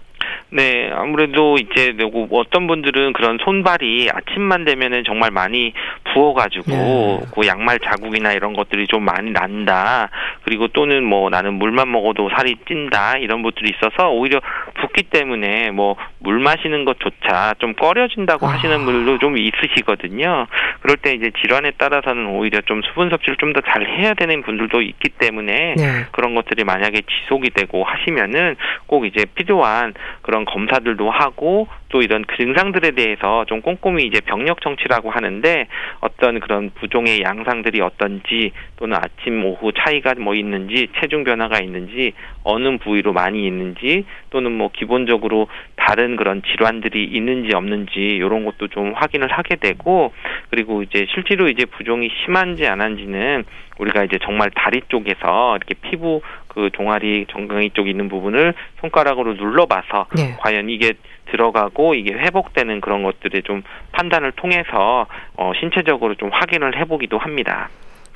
네, 0.51 0.91
아무래도 0.95 1.57
이제 1.59 1.93
뭐 1.93 2.27
어떤 2.41 2.67
분들은 2.67 3.13
그런 3.13 3.39
손발이 3.45 4.09
아침만 4.13 4.65
되면은 4.65 5.05
정말 5.05 5.31
많이 5.31 5.75
부어가지고 6.13 6.65
네. 6.69 7.21
그 7.35 7.47
양말 7.47 7.81
자국이나 7.81 8.33
이런 8.33 8.55
것들이 8.55 8.87
좀 8.87 9.05
많이 9.05 9.31
난다. 9.31 10.09
그리고 10.45 10.69
또는 10.69 11.05
뭐 11.05 11.29
나는 11.29 11.55
물만 11.55 11.91
먹어도 11.93 12.31
살이 12.35 12.57
찐다 12.67 13.19
이런 13.19 13.43
분들이 13.43 13.75
있어서 13.77 14.11
오히려 14.11 14.41
붓기 14.75 15.05
때문에 15.05 15.71
뭐 15.71 15.97
물 16.21 16.39
마시는 16.41 16.85
것조차 16.85 17.55
좀 17.59 17.75
꺼려진다고 17.75 18.47
아. 18.47 18.51
하시는 18.53 18.85
분들도 18.85 19.19
좀 19.19 19.37
있으시거든요. 19.39 20.47
그럴 20.81 20.97
때 20.97 21.13
이제 21.15 21.31
질환에 21.41 21.73
따라서는 21.73 22.27
오히려 22.27 22.61
좀 22.63 22.83
수분 22.83 23.09
섭취를 23.11 23.37
좀 23.37 23.53
더 23.53 23.63
잘 23.63 23.87
해야 23.87 24.15
되는 24.15 24.43
분들도 24.43 24.83
있기 24.83 25.09
때문에 25.19 25.75
네. 25.77 26.07
그런 26.13 26.35
것들이 26.35 26.65
만약에 26.65 27.01
지속이 27.01 27.51
되고 27.51 27.83
하시면은 27.83 28.57
꼭 28.87 29.07
이제 29.07 29.25
필요한 29.35 29.95
그런 30.23 30.38
검사들도 30.45 31.11
하고 31.11 31.69
또 31.91 32.03
이런 32.03 32.25
그 32.25 32.37
증상들에 32.37 32.91
대해서 32.93 33.45
좀 33.47 33.63
꼼꼼히 33.63 34.05
이제 34.05 34.21
병력 34.21 34.61
청취라고 34.61 35.11
하는데 35.11 35.67
어떤 36.01 36.41
그런 36.41 36.71
부종의 36.75 37.23
양상들이 37.23 37.81
어떤지 37.81 38.53
또는 38.77 38.97
아침 38.97 39.45
오후 39.45 39.73
차이가 39.73 40.15
뭐 40.19 40.35
있는지 40.35 40.89
체중 41.01 41.25
변화가 41.25 41.61
있는지 41.61 42.13
어느 42.45 42.77
부위로 42.79 43.13
많이 43.13 43.47
있는지 43.47 44.05
또는 44.31 44.53
뭐 44.53 44.71
기본적으로 44.73 45.49
다른 45.77 46.17
그런 46.17 46.43
질환들이 46.43 47.05
있는지 47.05 47.55
없는지 47.55 47.99
이런 47.99 48.45
것도 48.45 48.69
좀 48.69 48.93
확인을 48.95 49.29
하게 49.31 49.57
되고 49.57 50.13
그리고 50.51 50.83
이제 50.83 51.07
실제로 51.15 51.49
이제 51.49 51.65
부종이 51.65 52.11
심한지 52.25 52.67
안 52.67 52.81
한지는 52.81 53.45
우리가 53.79 54.05
이제 54.05 54.19
정말 54.23 54.51
다리 54.51 54.83
쪽에서 54.89 55.57
이렇게 55.57 55.75
피부 55.81 56.21
그 56.49 56.71
종아리 56.73 57.27
정강이 57.31 57.71
쪽 57.71 57.89
있는 57.89 58.09
부분을 58.09 58.55
손가락으로 58.81 59.35
눌러봐서 59.35 60.07
네. 60.17 60.37
과연 60.41 60.69
이게 60.69 60.95
들어가고 61.31 61.95
이게 61.95 62.13
회복되는 62.15 62.81
그런 62.81 63.03
것들의 63.03 63.43
좀 63.45 63.63
판단을 63.93 64.33
통해서 64.33 65.07
어 65.37 65.53
신체적으로 65.59 66.15
좀 66.17 66.31
확인을 66.33 66.79
해보기도 66.81 67.19
합니다. 67.19 67.69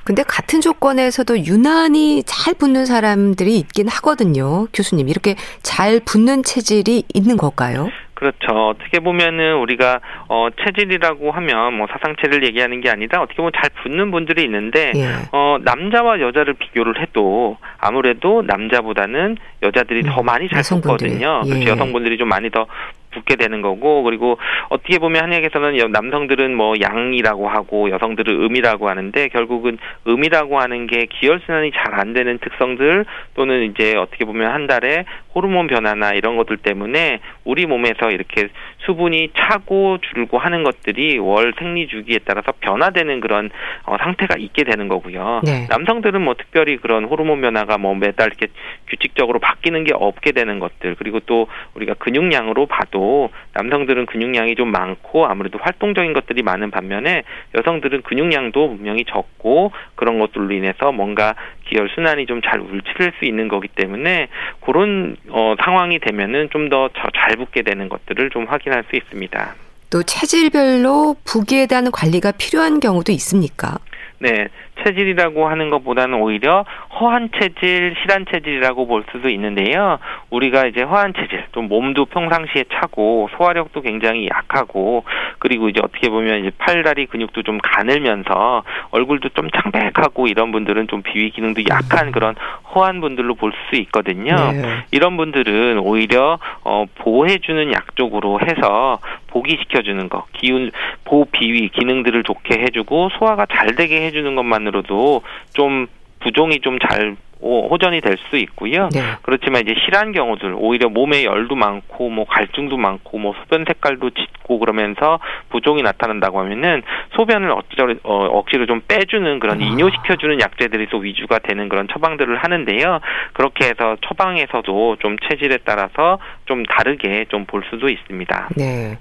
근데 0.05 0.21
같은 0.23 0.59
조건에서도 0.59 1.45
유난히 1.45 2.23
잘 2.25 2.53
붙는 2.53 2.85
사람들이 2.85 3.57
있긴 3.57 3.87
하거든요. 3.87 4.65
교수님, 4.73 5.07
이렇게 5.07 5.35
잘 5.61 6.01
붙는 6.05 6.43
체질이 6.43 7.03
있는 7.13 7.37
걸까요? 7.37 7.89
그렇죠. 8.13 8.69
어떻게 8.69 8.99
보면은 8.99 9.57
우리가 9.57 9.99
어 10.29 10.47
체질이라고 10.63 11.31
하면 11.31 11.73
뭐 11.73 11.87
사상체를 11.91 12.45
얘기하는 12.45 12.79
게 12.79 12.89
아니라 12.89 13.21
어떻게 13.21 13.37
보면 13.37 13.51
잘 13.59 13.69
붙는 13.81 14.11
분들이 14.11 14.43
있는데 14.43 14.93
예. 14.95 15.07
어 15.33 15.57
남자와 15.61 16.21
여자를 16.21 16.53
비교를 16.53 17.01
해도 17.01 17.57
아무래도 17.79 18.41
남자보다는 18.43 19.37
여자들이 19.61 20.03
더 20.03 20.21
음, 20.21 20.25
많이 20.25 20.47
잘 20.47 20.59
여성분들이. 20.59 21.09
붙거든요. 21.11 21.41
예. 21.45 21.49
그렇죠. 21.49 21.71
여성분들이 21.71 22.17
좀 22.17 22.29
많이 22.29 22.49
더 22.49 22.65
붙게 23.13 23.35
되는 23.35 23.61
거고 23.61 24.03
그리고 24.03 24.37
어떻게 24.69 24.99
보면 24.99 25.23
한의학에서는 25.23 25.77
여- 25.79 25.87
남성들은 25.87 26.55
뭐 26.55 26.73
양이라고 26.81 27.47
하고 27.47 27.89
여성들은 27.89 28.43
음이라고 28.43 28.89
하는데 28.89 29.27
결국은 29.29 29.77
음이라고 30.07 30.59
하는 30.59 30.87
게 30.87 31.05
기혈순환이 31.05 31.71
잘 31.71 31.93
안 31.93 32.13
되는 32.13 32.39
특성들 32.39 33.05
또는 33.35 33.69
이제 33.71 33.95
어떻게 33.95 34.25
보면 34.25 34.51
한 34.51 34.65
달에 34.65 35.05
호르몬 35.33 35.67
변화나 35.67 36.13
이런 36.13 36.37
것들 36.37 36.57
때문에 36.57 37.19
우리 37.43 37.65
몸에서 37.65 38.09
이렇게 38.11 38.49
수분이 38.79 39.31
차고 39.35 39.97
줄고 40.13 40.37
하는 40.37 40.63
것들이 40.63 41.17
월 41.17 41.53
생리 41.57 41.87
주기에 41.87 42.19
따라서 42.25 42.53
변화되는 42.59 43.19
그런 43.19 43.49
어, 43.85 43.97
상태가 43.97 44.35
있게 44.37 44.63
되는 44.63 44.87
거고요. 44.87 45.41
네. 45.43 45.67
남성들은 45.69 46.21
뭐 46.21 46.35
특별히 46.35 46.77
그런 46.77 47.05
호르몬 47.05 47.41
변화가 47.41 47.77
뭐 47.77 47.95
매달 47.95 48.27
이렇게 48.27 48.47
규칙적으로 48.89 49.39
바뀌는 49.39 49.83
게 49.83 49.93
없게 49.95 50.31
되는 50.31 50.59
것들 50.59 50.95
그리고 50.95 51.19
또 51.21 51.47
우리가 51.73 51.95
근육량으로 51.95 52.67
봐도 52.67 53.29
남성들은 53.53 54.05
근육량이 54.05 54.55
좀 54.55 54.71
많고 54.71 55.25
아무래도 55.25 55.57
활동적인 55.59 56.13
것들이 56.13 56.43
많은 56.43 56.69
반면에 56.69 57.23
여성들은 57.57 58.03
근육량도 58.03 58.75
분명히 58.75 59.05
적고 59.05 59.71
그런 59.95 60.19
것들로 60.19 60.53
인해서 60.53 60.91
뭔가 60.91 61.35
기혈 61.65 61.89
순환이 61.89 62.27
좀 62.27 62.43
잘 62.43 62.59
울칠 62.59 63.13
수 63.17 63.25
있는 63.25 63.47
거기 63.47 63.67
때문에 63.67 64.27
그런 64.61 65.15
어, 65.29 65.55
상황이 65.63 65.99
되면은 65.99 66.49
좀 66.51 66.69
더 66.69 66.89
잘 67.15 67.35
붙게 67.37 67.61
되는 67.61 67.89
것들을 67.89 68.29
좀 68.31 68.45
확인할 68.45 68.83
수 68.89 68.95
있습니다. 68.95 69.55
또 69.89 70.03
체질별로 70.03 71.15
부기에 71.23 71.67
대한 71.67 71.91
관리가 71.91 72.31
필요한 72.31 72.79
경우도 72.79 73.11
있습니까? 73.13 73.77
네, 74.19 74.47
체질이라고 74.83 75.47
하는 75.47 75.69
것보다는 75.69 76.19
오히려 76.19 76.65
허한 76.99 77.29
체질, 77.39 77.95
실한 78.01 78.25
체질이라고 78.31 78.87
볼 78.87 79.03
수도 79.11 79.29
있는데요. 79.29 79.99
우리가 80.29 80.65
이제 80.67 80.81
허한 80.81 81.13
체질, 81.13 81.45
또 81.51 81.61
몸도 81.61 82.05
평상시에 82.05 82.65
차고 82.73 83.29
소화력도 83.37 83.81
굉장히 83.81 84.27
약하고 84.27 85.03
그리고 85.39 85.69
이제 85.69 85.79
어떻게 85.83 86.09
보면 86.09 86.39
이제 86.39 86.51
팔다리 86.57 87.05
근육도 87.05 87.43
좀 87.43 87.57
가늘면서 87.61 88.63
얼굴도 88.91 89.29
좀 89.29 89.49
창백하고 89.51 90.27
이런 90.27 90.51
분들은 90.51 90.87
좀 90.87 91.01
비위 91.01 91.29
기능도 91.31 91.61
약한 91.69 92.11
그런 92.11 92.35
허한 92.75 92.99
분들로 93.01 93.35
볼 93.35 93.53
수 93.69 93.75
있거든요. 93.81 94.35
네. 94.51 94.63
이런 94.91 95.15
분들은 95.15 95.77
오히려 95.79 96.39
어 96.63 96.85
보호해주는 96.95 97.71
약 97.71 97.95
쪽으로 97.95 98.39
해서 98.41 98.99
보기시켜주는 99.27 100.09
거, 100.09 100.25
기운 100.33 100.71
보 101.05 101.25
비위 101.25 101.69
기능들을 101.69 102.23
좋게 102.23 102.61
해주고 102.61 103.09
소화가 103.17 103.45
잘 103.47 103.75
되게 103.75 104.05
해주는 104.05 104.35
것만 104.35 104.62
으로도 104.67 105.21
좀 105.53 105.87
부종이 106.19 106.59
좀잘 106.61 107.15
호전이 107.43 107.99
될 107.99 108.15
수 108.29 108.37
있고요. 108.37 108.87
네. 108.93 109.01
그렇지만 109.21 109.63
이제 109.63 109.75
실한 109.83 110.13
경우들 110.13 110.55
오히려 110.57 110.87
몸에 110.87 111.25
열도 111.25 111.55
많고 111.55 112.09
뭐 112.09 112.25
갈증도 112.25 112.77
많고 112.77 113.17
뭐 113.17 113.33
소변 113.41 113.65
색깔도 113.67 114.11
짙고 114.11 114.59
그러면서 114.59 115.19
부종이 115.49 115.81
나타난다고 115.81 116.39
하면은 116.39 116.83
소변을 117.17 117.51
억지로 117.51 117.95
어, 118.03 118.25
억지로 118.37 118.65
좀 118.65 118.81
빼주는 118.87 119.39
그런 119.39 119.61
아. 119.61 119.65
이뇨시켜주는 119.65 120.39
약제들이 120.39 120.87
또 120.87 120.99
위주가 120.99 121.39
되는 121.39 121.67
그런 121.67 121.89
처방들을 121.89 122.37
하는데요. 122.37 122.99
그렇게 123.33 123.65
해서 123.65 123.97
처방에서도 124.07 124.95
좀 124.99 125.17
체질에 125.27 125.57
따라서 125.65 126.19
좀 126.45 126.63
다르게 126.63 127.25
좀 127.29 127.43
볼 127.45 127.61
수도 127.69 127.89
있습니다. 127.89 128.49
네. 128.55 128.97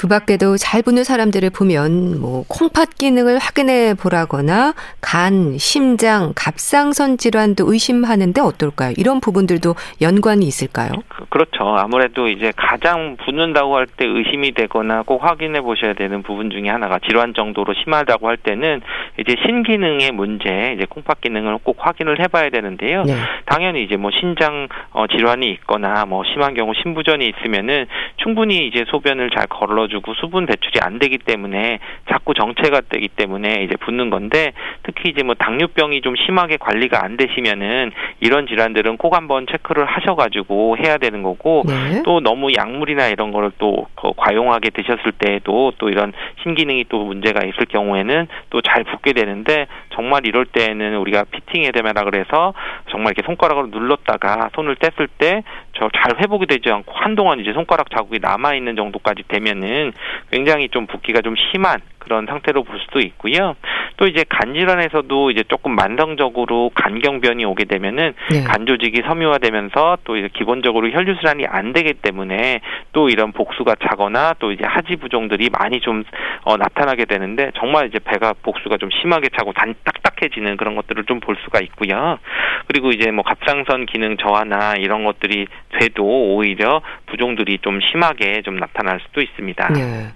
그 0.00 0.08
밖에도 0.08 0.56
잘 0.56 0.80
보는 0.80 1.04
사람들을 1.04 1.50
보면 1.50 2.22
뭐 2.22 2.42
콩팥 2.48 2.94
기능을 2.96 3.36
확인해 3.38 3.92
보라거나 3.92 4.72
간, 5.02 5.58
심장, 5.58 6.32
갑상선 6.34 7.18
질환도 7.18 7.70
의심하는데 7.70 8.40
어떨까요? 8.40 8.94
이런 8.96 9.20
부분들도 9.20 9.74
연관이 10.00 10.46
있을까요? 10.46 10.92
그- 11.08 11.26
그렇죠. 11.28 11.76
아무래도 11.76 12.28
이제 12.28 12.50
가장 12.56 13.18
붓는다고 13.22 13.76
할 13.76 13.86
때 13.98 14.06
의심이 14.06 14.52
되거나 14.52 15.02
꼭 15.02 15.22
확인해 15.22 15.60
보셔야 15.60 15.92
되는 15.92 16.22
부분 16.22 16.48
중에 16.50 16.70
하나가 16.70 16.98
질환 17.06 17.34
정도로 17.34 17.74
심하다고 17.84 18.26
할 18.26 18.38
때는 18.38 18.80
이제 19.18 19.34
신기능의 19.44 20.12
문제, 20.12 20.72
이제 20.76 20.86
콩팥 20.88 21.20
기능을 21.20 21.58
꼭 21.62 21.76
확인을 21.80 22.20
해봐야 22.20 22.48
되는데요. 22.48 23.02
네. 23.02 23.14
당연히 23.44 23.84
이제 23.84 23.96
뭐 23.96 24.10
신장 24.18 24.68
어, 24.92 25.06
질환이 25.08 25.50
있거나 25.52 26.06
뭐 26.06 26.22
심한 26.32 26.54
경우 26.54 26.72
신부전이 26.82 27.26
있으면은 27.36 27.84
충분히 28.16 28.66
이제 28.68 28.84
소변을 28.88 29.28
잘 29.36 29.46
걸러 29.46 29.88
주고 29.90 30.14
수분 30.14 30.46
배출이 30.46 30.80
안 30.82 30.98
되기 30.98 31.18
때문에 31.18 31.78
자꾸 32.08 32.32
정체가 32.34 32.82
되기 32.88 33.08
때문에 33.08 33.64
이제 33.64 33.76
붓는 33.76 34.08
건데 34.10 34.52
특히 34.84 35.10
이제 35.10 35.22
뭐 35.22 35.34
당뇨병이 35.34 36.00
좀 36.00 36.14
심하게 36.16 36.56
관리가 36.56 37.04
안 37.04 37.16
되시면은 37.18 37.92
이런 38.20 38.46
질환들은 38.46 38.96
꼭 38.96 39.14
한번 39.14 39.46
체크를 39.50 39.84
하셔가지고 39.84 40.78
해야 40.78 40.96
되는 40.96 41.22
거고 41.22 41.64
네. 41.66 42.02
또 42.04 42.20
너무 42.20 42.48
약물이나 42.56 43.08
이런 43.08 43.32
거를 43.32 43.50
또 43.58 43.86
거- 43.96 44.12
과용하게 44.16 44.70
드셨을 44.70 45.12
때에도 45.18 45.72
또 45.78 45.88
이런 45.90 46.12
신기능이 46.42 46.84
또 46.88 47.04
문제가 47.04 47.44
있을 47.44 47.66
경우에는 47.66 48.26
또 48.50 48.60
잘 48.62 48.84
붓게 48.84 49.12
되는데 49.14 49.66
정말 49.94 50.24
이럴 50.26 50.44
때에는 50.44 50.96
우리가 50.98 51.24
피팅 51.24 51.64
에데메라 51.64 52.04
그래서 52.04 52.54
정말 52.90 53.12
이렇게 53.12 53.26
손가락으로 53.26 53.66
눌렀다가 53.68 54.50
손을 54.54 54.76
뗐을 54.76 55.08
때저 55.18 55.42
잘 55.88 56.20
회복이 56.20 56.46
되지 56.46 56.70
않고 56.70 56.92
한동안 56.92 57.40
이제 57.40 57.52
손가락 57.52 57.90
자국이 57.90 58.18
남아 58.20 58.54
있는 58.54 58.76
정도까지 58.76 59.24
되면은 59.28 59.92
굉장히 60.30 60.68
좀 60.68 60.86
붓기가 60.86 61.22
좀 61.22 61.34
심한 61.50 61.80
그런 62.00 62.26
상태로 62.26 62.64
볼 62.64 62.80
수도 62.80 62.98
있고요. 62.98 63.54
또 63.96 64.06
이제 64.06 64.24
간 64.28 64.54
질환에서도 64.54 65.30
이제 65.30 65.44
조금 65.44 65.76
만성적으로 65.76 66.72
간경변이 66.74 67.44
오게 67.44 67.66
되면은 67.66 68.14
네. 68.30 68.42
간 68.42 68.66
조직이 68.66 69.02
섬유화되면서 69.06 69.98
또 70.04 70.16
이제 70.16 70.28
기본적으로 70.32 70.90
혈류 70.90 71.14
순환이 71.20 71.46
안 71.46 71.72
되기 71.72 71.94
때문에 71.94 72.60
또 72.92 73.08
이런 73.08 73.30
복수가 73.32 73.76
차거나 73.88 74.34
또 74.40 74.50
이제 74.50 74.64
하지 74.66 74.96
부종들이 74.96 75.50
많이 75.50 75.80
좀 75.80 76.02
어, 76.42 76.56
나타나게 76.56 77.04
되는데 77.04 77.52
정말 77.56 77.86
이제 77.86 78.00
배가 78.02 78.34
복수가 78.42 78.78
좀 78.78 78.90
심하게 79.00 79.28
차고 79.38 79.52
단 79.52 79.74
딱딱해지는 79.84 80.56
그런 80.56 80.74
것들을 80.74 81.04
좀 81.04 81.20
볼 81.20 81.36
수가 81.44 81.60
있고요. 81.60 82.18
그리고 82.66 82.90
이제 82.90 83.10
뭐 83.10 83.22
갑상선 83.22 83.86
기능 83.86 84.16
저하나 84.16 84.74
이런 84.76 85.04
것들이 85.04 85.46
돼도 85.78 86.34
오히려 86.34 86.82
부종들이 87.06 87.58
좀 87.58 87.80
심하게 87.80 88.42
좀 88.42 88.56
나타날 88.56 89.00
수도 89.06 89.20
있습니다. 89.20 89.68
네. 89.68 90.08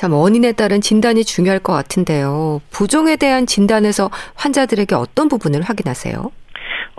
참 0.00 0.14
원인에 0.14 0.52
따른 0.52 0.80
진단이 0.80 1.26
중요할 1.26 1.58
것 1.58 1.74
같은데요. 1.74 2.62
부종에 2.70 3.16
대한 3.16 3.44
진단에서 3.44 4.10
환자들에게 4.34 4.94
어떤 4.94 5.28
부분을 5.28 5.60
확인하세요? 5.60 6.30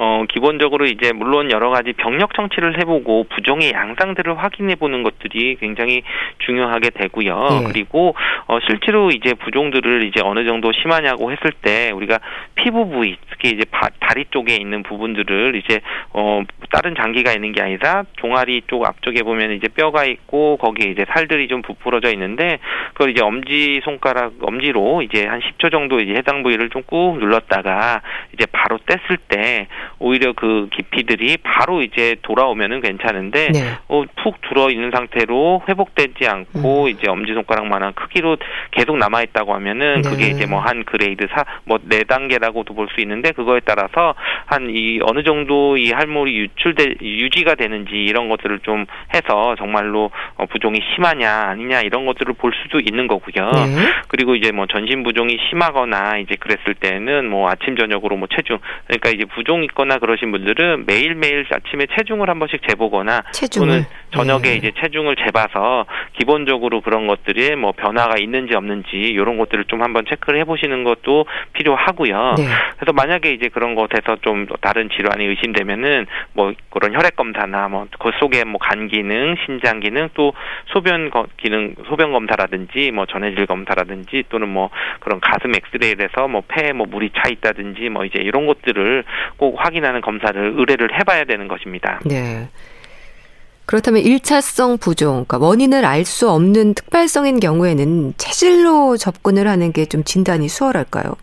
어, 0.04 0.26
기본적으로 0.28 0.86
이제 0.88 1.14
물론 1.14 1.52
여러 1.52 1.70
가지 1.70 1.94
병력 1.94 2.34
청취를 2.34 2.80
해보고 2.80 3.26
부종의 3.30 3.72
양상들을 3.72 4.36
확인해 4.36 4.74
보는 4.74 5.04
것들이 5.04 5.58
굉장히 5.60 6.02
중요하게 6.40 6.90
되고요. 6.90 7.48
예. 7.62 7.68
그리고 7.68 8.16
어, 8.48 8.58
실제로 8.68 9.12
이제 9.12 9.36
부종들을 9.36 10.04
이제 10.06 10.20
어느 10.24 10.44
정도 10.48 10.72
심하냐고 10.72 11.32
했을 11.32 11.52
때 11.62 11.92
우리가 11.92 12.18
피부 12.56 12.90
부위, 12.90 13.16
특히 13.30 13.50
이제 13.52 13.64
바- 13.70 13.90
다리 14.00 14.26
쪽에 14.32 14.56
있는 14.56 14.82
부분들을 14.82 15.56
이제 15.64 15.82
어, 16.14 16.42
다른 16.72 16.96
장기가 16.96 17.32
있는 17.34 17.52
게 17.52 17.62
아니라 17.62 18.04
종아리 18.18 18.64
쪽 18.66 18.84
앞쪽에 18.88 19.22
보면 19.22 19.52
이제 19.52 19.68
뼈가 19.68 20.06
있고 20.06 20.58
거기에 20.58 20.90
이제 20.90 21.06
살들이 21.14 21.48
좀 21.48 21.62
부풀어져 21.62 22.12
있는데 22.14 22.58
그걸 22.94 23.12
이제 23.12 23.22
엄지 23.22 23.82
손가락 23.84 24.34
엄지로 24.42 25.04
이제 25.04 25.28
한 25.28 25.42
10초 25.42 25.72
정도 25.72 26.00
이제 26.00 26.14
해당 26.16 26.42
부위를 26.42 26.70
좀 26.72 26.82
꾹 26.88 27.20
눌렀다가 27.20 28.02
이제 28.34 28.48
바로 28.52 28.80
뗐을 28.80 29.18
때 29.28 29.68
오히려 30.00 30.34
그 30.34 30.68
깊이들이 30.72 31.38
바로 31.44 31.82
이제 31.82 32.16
돌아오면은 32.22 32.82
괜찮은데 32.82 33.50
네. 33.52 33.60
어, 33.88 34.04
푹 34.24 34.42
들어 34.42 34.70
있는 34.70 34.92
상태로 34.92 35.64
회복되지 35.68 36.28
않고 36.28 36.84
음. 36.86 36.90
이제 36.90 37.10
엄지 37.10 37.34
손가락만한 37.34 37.94
크기로 37.94 38.38
계속 38.72 38.98
남아 38.98 39.22
있다고 39.24 39.54
하면은 39.56 40.02
그게 40.02 40.26
네. 40.26 40.30
이제 40.32 40.46
뭐 40.46 40.62
한 40.62 40.84
그레이드 40.84 41.28
사 41.32 41.44
뭐 41.66 41.80
네 41.84 42.04
단계라고도 42.04 42.74
볼 42.76 42.88
수 42.94 43.02
있는데 43.02 43.32
그거에 43.32 43.60
따라서 43.66 44.16
한 44.46 44.70
이 44.70 45.00
어느 45.04 45.24
정도 45.24 45.76
이 45.78 45.92
할모리 45.92 46.38
유출돼 46.38 46.96
유지가 47.02 47.56
되는지 47.56 47.94
이런 47.94 48.30
것들을 48.30 48.60
좀 48.60 48.86
해서 49.14 49.56
정말로 49.58 50.12
어, 50.36 50.46
부종이 50.46 50.80
심하냐 50.94 51.30
아니냐 51.30 51.82
이런 51.82 52.06
것들을 52.06 52.34
볼 52.36 52.54
수도 52.62 52.80
있는 52.80 53.08
거고요. 53.08 53.50
네. 53.52 53.92
그리고 54.08 54.36
이제 54.36 54.52
뭐 54.52 54.68
전신 54.68 55.04
부종이 55.04 55.38
심하거나 55.50 56.18
이제 56.20 56.36
그랬을 56.40 56.76
때는 56.76 57.30
뭐 57.30 57.50
아침 57.50 57.76
저녁으로 57.76 58.18
뭐 58.18 58.28
체중 58.34 58.60
그러니까 58.88 59.10
이제 59.10 59.26
부종 59.26 59.64
있거나 59.72 59.98
그러신 59.98 60.32
분들은 60.32 60.86
매일 60.86 61.16
매일 61.16 61.46
아침에 61.52 61.86
체중을 61.98 62.30
한 62.30 62.40
번씩 62.40 62.62
재보거나 62.68 63.24
체중을. 63.32 63.68
또는 63.68 63.86
저녁에 64.12 64.50
예. 64.50 64.54
이제 64.56 64.72
체중을 64.80 65.16
재봐서 65.16 65.86
기본적으로 66.18 66.82
그런 66.82 67.08
것들이 67.08 67.56
뭐 67.56 67.72
변화가 67.72 68.16
있는지 68.20 68.56
없는지 68.56 68.90
이런 68.98 69.38
것들을 69.38 69.66
좀 69.66 69.82
한번 69.84 70.06
체크를 70.10 70.40
해보시는 70.42 70.84
것도 70.84 71.26
필요하고요. 71.54 72.36
네. 72.38 72.44
그래서 72.78 72.94
만약에 72.94 73.32
이제 73.32 73.50
그런 73.50 73.76
것에서 73.76 74.18
좀 74.22 74.46
다른 74.62 74.90
질환이 74.90 75.26
의심되면은 75.26 76.08
뭐 76.34 76.54
그런 76.70 76.94
혈액 76.94 77.16
검사나 77.16 77.68
뭐 77.70 77.88
그 78.00 78.12
속에 78.20 78.44
뭐 78.46 78.60
간 78.62 78.88
기능, 78.88 79.36
신장 79.46 79.80
기능 79.80 80.10
또 80.14 80.34
소변 80.68 81.10
거- 81.10 81.28
기능, 81.38 81.76
소변 81.88 82.12
검사라든지 82.14 82.92
뭐 82.92 83.06
전해질 83.06 83.46
검사라든지 83.48 84.24
또는 84.30 84.50
뭐 84.50 84.70
그런 85.00 85.20
가슴 85.20 85.52
엑스레이를 85.56 86.06
해서 86.10 86.28
뭐 86.28 86.42
폐에 86.48 86.72
뭐 86.74 86.86
물이 86.88 87.12
차 87.16 87.30
있다든지 87.30 87.90
뭐 87.90 88.06
이제 88.06 88.20
이런 88.22 88.46
것들을 88.46 89.04
꼭 89.38 89.56
확인하는 89.62 90.02
검사를 90.02 90.54
의뢰를 90.58 90.98
해봐야 91.00 91.26
되는 91.26 91.48
것입니다. 91.48 92.00
네. 92.06 92.48
그렇다면 93.66 94.02
일차성 94.02 94.80
부종, 94.80 95.26
그러니까 95.26 95.38
원인을 95.38 95.86
알 95.86 96.04
수 96.06 96.30
없는 96.30 96.74
특발성인 96.74 97.40
경우에는 97.40 98.16
체질로 98.18 98.98
접근을 98.98 99.48
하는 99.48 99.72
게 99.72 99.86
좀 99.86 100.04
진단이 100.04 100.50
수월할까요? 100.50 101.16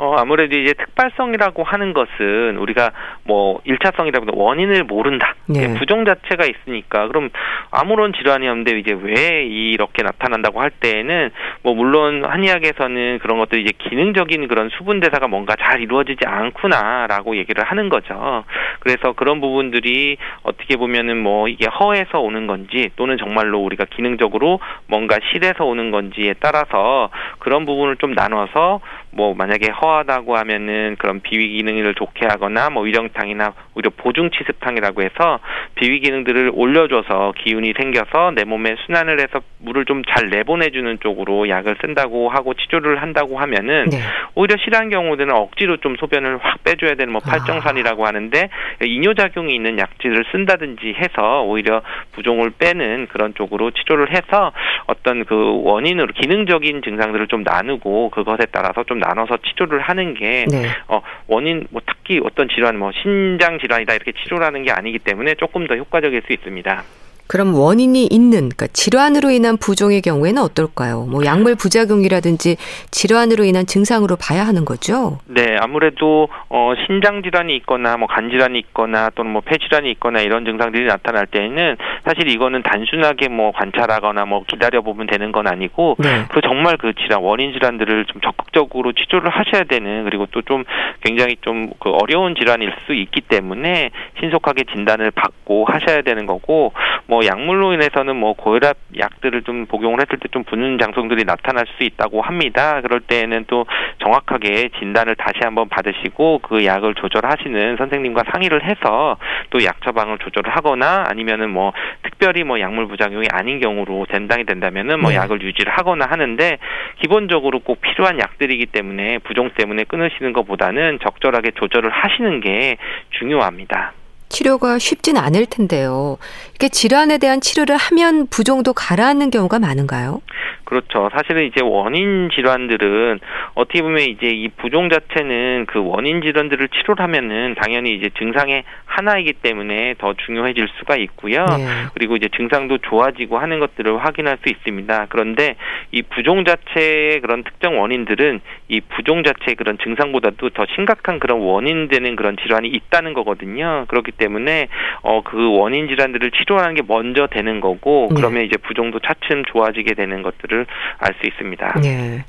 어, 0.00 0.14
아무래도 0.16 0.56
이제 0.56 0.72
특발성이라고 0.72 1.62
하는 1.62 1.92
것은 1.92 2.56
우리가 2.56 2.90
뭐 3.24 3.60
1차성이라고 3.66 4.34
원인을 4.34 4.84
모른다. 4.84 5.34
네. 5.46 5.62
예, 5.62 5.78
부종 5.78 6.06
자체가 6.06 6.46
있으니까 6.46 7.06
그럼 7.08 7.28
아무런 7.70 8.14
질환이 8.14 8.48
없는데 8.48 8.78
이제 8.78 8.96
왜 8.98 9.44
이렇게 9.44 10.02
나타난다고 10.02 10.62
할 10.62 10.70
때에는 10.70 11.30
뭐 11.62 11.74
물론 11.74 12.24
한의학에서는 12.24 13.18
그런 13.18 13.38
것들이 13.40 13.60
이제 13.60 13.72
기능적인 13.76 14.48
그런 14.48 14.70
수분 14.70 15.00
대사가 15.00 15.28
뭔가 15.28 15.54
잘 15.60 15.82
이루어지지 15.82 16.26
않구나라고 16.26 17.36
얘기를 17.36 17.62
하는 17.62 17.90
거죠. 17.90 18.44
그래서 18.78 19.12
그런 19.12 19.42
부분들이 19.42 20.16
어떻게 20.44 20.76
보면은 20.76 21.22
뭐 21.22 21.46
이게 21.48 21.66
허에서 21.66 22.20
오는 22.20 22.46
건지 22.46 22.88
또는 22.96 23.18
정말로 23.18 23.58
우리가 23.58 23.84
기능적으로 23.84 24.60
뭔가 24.86 25.18
실에서 25.30 25.66
오는 25.66 25.90
건지에 25.90 26.36
따라서 26.40 27.10
그런 27.38 27.66
부분을 27.66 27.96
좀 27.96 28.12
나눠서 28.14 28.80
뭐 29.12 29.34
만약에 29.34 29.70
허하다고 29.70 30.36
하면은 30.36 30.96
그런 30.98 31.20
비위 31.20 31.48
기능을 31.56 31.94
좋게 31.94 32.26
하거나 32.26 32.70
뭐 32.70 32.82
위령탕이나 32.82 33.54
오히려 33.74 33.90
보중 33.96 34.30
치습탕이라고 34.30 35.02
해서 35.02 35.38
비위 35.76 36.00
기능들을 36.00 36.52
올려줘서 36.54 37.34
기운이 37.38 37.74
생겨서 37.76 38.32
내 38.34 38.44
몸에 38.44 38.76
순환을 38.86 39.20
해서 39.20 39.40
물을 39.58 39.84
좀 39.84 40.00
잘 40.08 40.28
내보내주는 40.30 40.98
쪽으로 41.00 41.48
약을 41.48 41.76
쓴다고 41.80 42.28
하고 42.28 42.54
치료를 42.54 43.02
한다고 43.02 43.38
하면은 43.38 43.86
네. 43.90 43.98
오히려 44.34 44.56
실한 44.62 44.90
경우들은 44.90 45.32
억지로 45.32 45.76
좀 45.78 45.96
소변을 45.96 46.38
확 46.38 46.64
빼줘야 46.64 46.94
되는 46.94 47.12
뭐 47.12 47.20
팔정산이라고 47.20 48.06
하는데 48.06 48.48
이뇨작용이 48.82 49.54
있는 49.54 49.78
약질을 49.78 50.24
쓴다든지 50.32 50.94
해서 50.98 51.42
오히려 51.42 51.82
부종을 52.12 52.50
빼는 52.58 53.08
그런 53.08 53.34
쪽으로 53.34 53.70
치료를 53.70 54.10
해서 54.10 54.52
어떤 54.86 55.24
그 55.24 55.62
원인으로 55.62 56.12
기능적인 56.14 56.82
증상들을 56.82 57.28
좀 57.28 57.42
나누고 57.42 58.10
그것에 58.10 58.46
따라서 58.52 58.84
좀 58.84 58.98
나눠서 59.00 59.38
치료를 59.38 59.80
하는 59.80 60.14
게 60.14 60.44
네. 60.50 60.68
어, 60.88 61.02
원인, 61.26 61.66
뭐, 61.70 61.82
특히 61.86 62.20
어떤 62.22 62.48
질환, 62.48 62.78
뭐, 62.78 62.92
신장 62.92 63.58
질환이다, 63.58 63.94
이렇게 63.94 64.12
치료라는 64.12 64.62
게 64.62 64.72
아니기 64.72 64.98
때문에 64.98 65.34
조금 65.34 65.66
더 65.66 65.76
효과적일 65.76 66.22
수 66.26 66.32
있습니다. 66.32 66.84
그럼 67.30 67.54
원인이 67.54 68.08
있는 68.10 68.48
그러니까 68.48 68.66
질환으로 68.72 69.30
인한 69.30 69.56
부종의 69.56 70.02
경우에는 70.02 70.42
어떨까요? 70.42 71.06
뭐 71.08 71.24
약물 71.24 71.54
부작용이라든지 71.54 72.56
질환으로 72.90 73.44
인한 73.44 73.66
증상으로 73.66 74.16
봐야 74.16 74.44
하는 74.44 74.64
거죠. 74.64 75.20
네, 75.26 75.56
아무래도, 75.60 76.28
어, 76.48 76.72
신장 76.86 77.22
질환이 77.22 77.54
있거나, 77.58 77.96
뭐, 77.96 78.08
간 78.08 78.30
질환이 78.30 78.58
있거나, 78.58 79.10
또는 79.10 79.30
뭐, 79.30 79.42
폐 79.42 79.58
질환이 79.58 79.92
있거나, 79.92 80.20
이런 80.20 80.44
증상들이 80.44 80.86
나타날 80.86 81.26
때에는 81.28 81.76
사실 82.04 82.28
이거는 82.28 82.64
단순하게 82.64 83.28
뭐, 83.28 83.52
관찰하거나, 83.52 84.24
뭐, 84.24 84.42
기다려 84.48 84.82
보면 84.82 85.06
되는 85.06 85.30
건 85.30 85.46
아니고, 85.46 85.96
네. 86.00 86.24
그 86.30 86.40
정말 86.40 86.78
그 86.78 86.94
질환, 86.94 87.22
원인 87.22 87.52
질환들을 87.52 88.06
좀 88.06 88.20
적극적으로 88.22 88.92
치료를 88.92 89.30
하셔야 89.30 89.62
되는, 89.64 90.02
그리고 90.02 90.26
또 90.26 90.40
좀 90.42 90.64
굉장히 91.04 91.36
좀 91.42 91.70
그 91.78 91.90
어려운 91.90 92.34
질환일 92.34 92.72
수 92.86 92.94
있기 92.94 93.20
때문에 93.20 93.90
신속하게 94.18 94.64
진단을 94.72 95.12
받고 95.12 95.66
하셔야 95.66 96.02
되는 96.02 96.26
거고, 96.26 96.72
뭐 97.06 97.19
약물로 97.24 97.72
인해서는 97.74 98.16
뭐 98.16 98.32
고혈압 98.34 98.76
약들을 98.98 99.42
좀 99.42 99.66
복용을 99.66 100.00
했을 100.00 100.18
때 100.18 100.30
좀 100.30 100.44
붓는 100.44 100.78
장성들이 100.78 101.24
나타날 101.24 101.66
수 101.76 101.82
있다고 101.84 102.22
합니다. 102.22 102.80
그럴 102.82 103.00
때에는 103.00 103.46
또 103.48 103.66
정확하게 103.98 104.70
진단을 104.78 105.16
다시 105.16 105.40
한번 105.42 105.68
받으시고 105.68 106.38
그 106.38 106.64
약을 106.64 106.94
조절하시는 106.94 107.76
선생님과 107.76 108.24
상의를 108.32 108.64
해서 108.64 109.16
또 109.50 109.60
약 109.64 109.82
처방을 109.82 110.18
조절을 110.18 110.50
하거나 110.56 111.04
아니면은 111.08 111.50
뭐 111.50 111.72
특별히 112.02 112.44
뭐 112.44 112.60
약물 112.60 112.86
부작용이 112.88 113.26
아닌 113.30 113.60
경우로 113.60 114.06
된당이 114.08 114.44
된다면은 114.44 115.00
뭐 115.00 115.10
네. 115.10 115.16
약을 115.16 115.42
유지를 115.42 115.72
하거나 115.76 116.06
하는데 116.08 116.58
기본적으로 117.00 117.58
꼭 117.60 117.80
필요한 117.80 118.18
약들이기 118.18 118.66
때문에 118.66 119.18
부종 119.18 119.50
때문에 119.50 119.84
끊으시는 119.84 120.32
것보다는 120.32 121.00
적절하게 121.02 121.50
조절을 121.56 121.90
하시는 121.90 122.40
게 122.40 122.76
중요합니다. 123.18 123.92
치료가 124.30 124.78
쉽진 124.78 125.18
않을 125.18 125.44
텐데요. 125.46 126.16
이게 126.54 126.70
질환에 126.70 127.18
대한 127.18 127.42
치료를 127.42 127.76
하면 127.76 128.26
부종도 128.28 128.72
가라앉는 128.72 129.30
경우가 129.30 129.58
많은가요? 129.58 130.22
그렇죠. 130.70 131.10
사실은 131.12 131.46
이제 131.46 131.60
원인 131.62 132.30
질환들은 132.30 133.20
어떻게 133.54 133.82
보면 133.82 134.02
이제 134.02 134.28
이 134.28 134.48
부종 134.48 134.88
자체는 134.88 135.66
그 135.66 135.82
원인 135.82 136.22
질환들을 136.22 136.68
치료를 136.68 137.02
하면은 137.04 137.56
당연히 137.56 137.94
이제 137.94 138.10
증상의 138.18 138.62
하나이기 138.86 139.34
때문에 139.34 139.94
더 139.98 140.14
중요해질 140.14 140.68
수가 140.78 140.96
있고요. 140.96 141.44
네. 141.44 141.66
그리고 141.94 142.16
이제 142.16 142.28
증상도 142.36 142.78
좋아지고 142.78 143.38
하는 143.38 143.58
것들을 143.58 144.04
확인할 144.04 144.38
수 144.42 144.48
있습니다. 144.48 145.06
그런데 145.08 145.56
이 145.90 146.02
부종 146.02 146.44
자체의 146.44 147.20
그런 147.20 147.42
특정 147.42 147.80
원인들은 147.80 148.40
이 148.68 148.80
부종 148.80 149.24
자체의 149.24 149.56
그런 149.56 149.76
증상보다도 149.78 150.50
더 150.50 150.66
심각한 150.74 151.18
그런 151.18 151.40
원인 151.40 151.88
되는 151.88 152.14
그런 152.14 152.36
질환이 152.36 152.68
있다는 152.68 153.12
거거든요. 153.14 153.86
그렇기 153.88 154.12
때문에 154.12 154.68
어 155.02 155.20
그 155.22 155.56
원인 155.56 155.88
질환들을 155.88 156.30
치료하는 156.32 156.74
게 156.74 156.82
먼저 156.86 157.26
되는 157.26 157.60
거고 157.60 158.08
네. 158.10 158.16
그러면 158.16 158.44
이제 158.44 158.56
부종도 158.56 159.00
차츰 159.00 159.44
좋아지게 159.44 159.94
되는 159.94 160.22
것들을 160.22 160.59
알 160.98 161.14
수 161.20 161.26
있습니다. 161.26 161.80
네. 161.82 162.24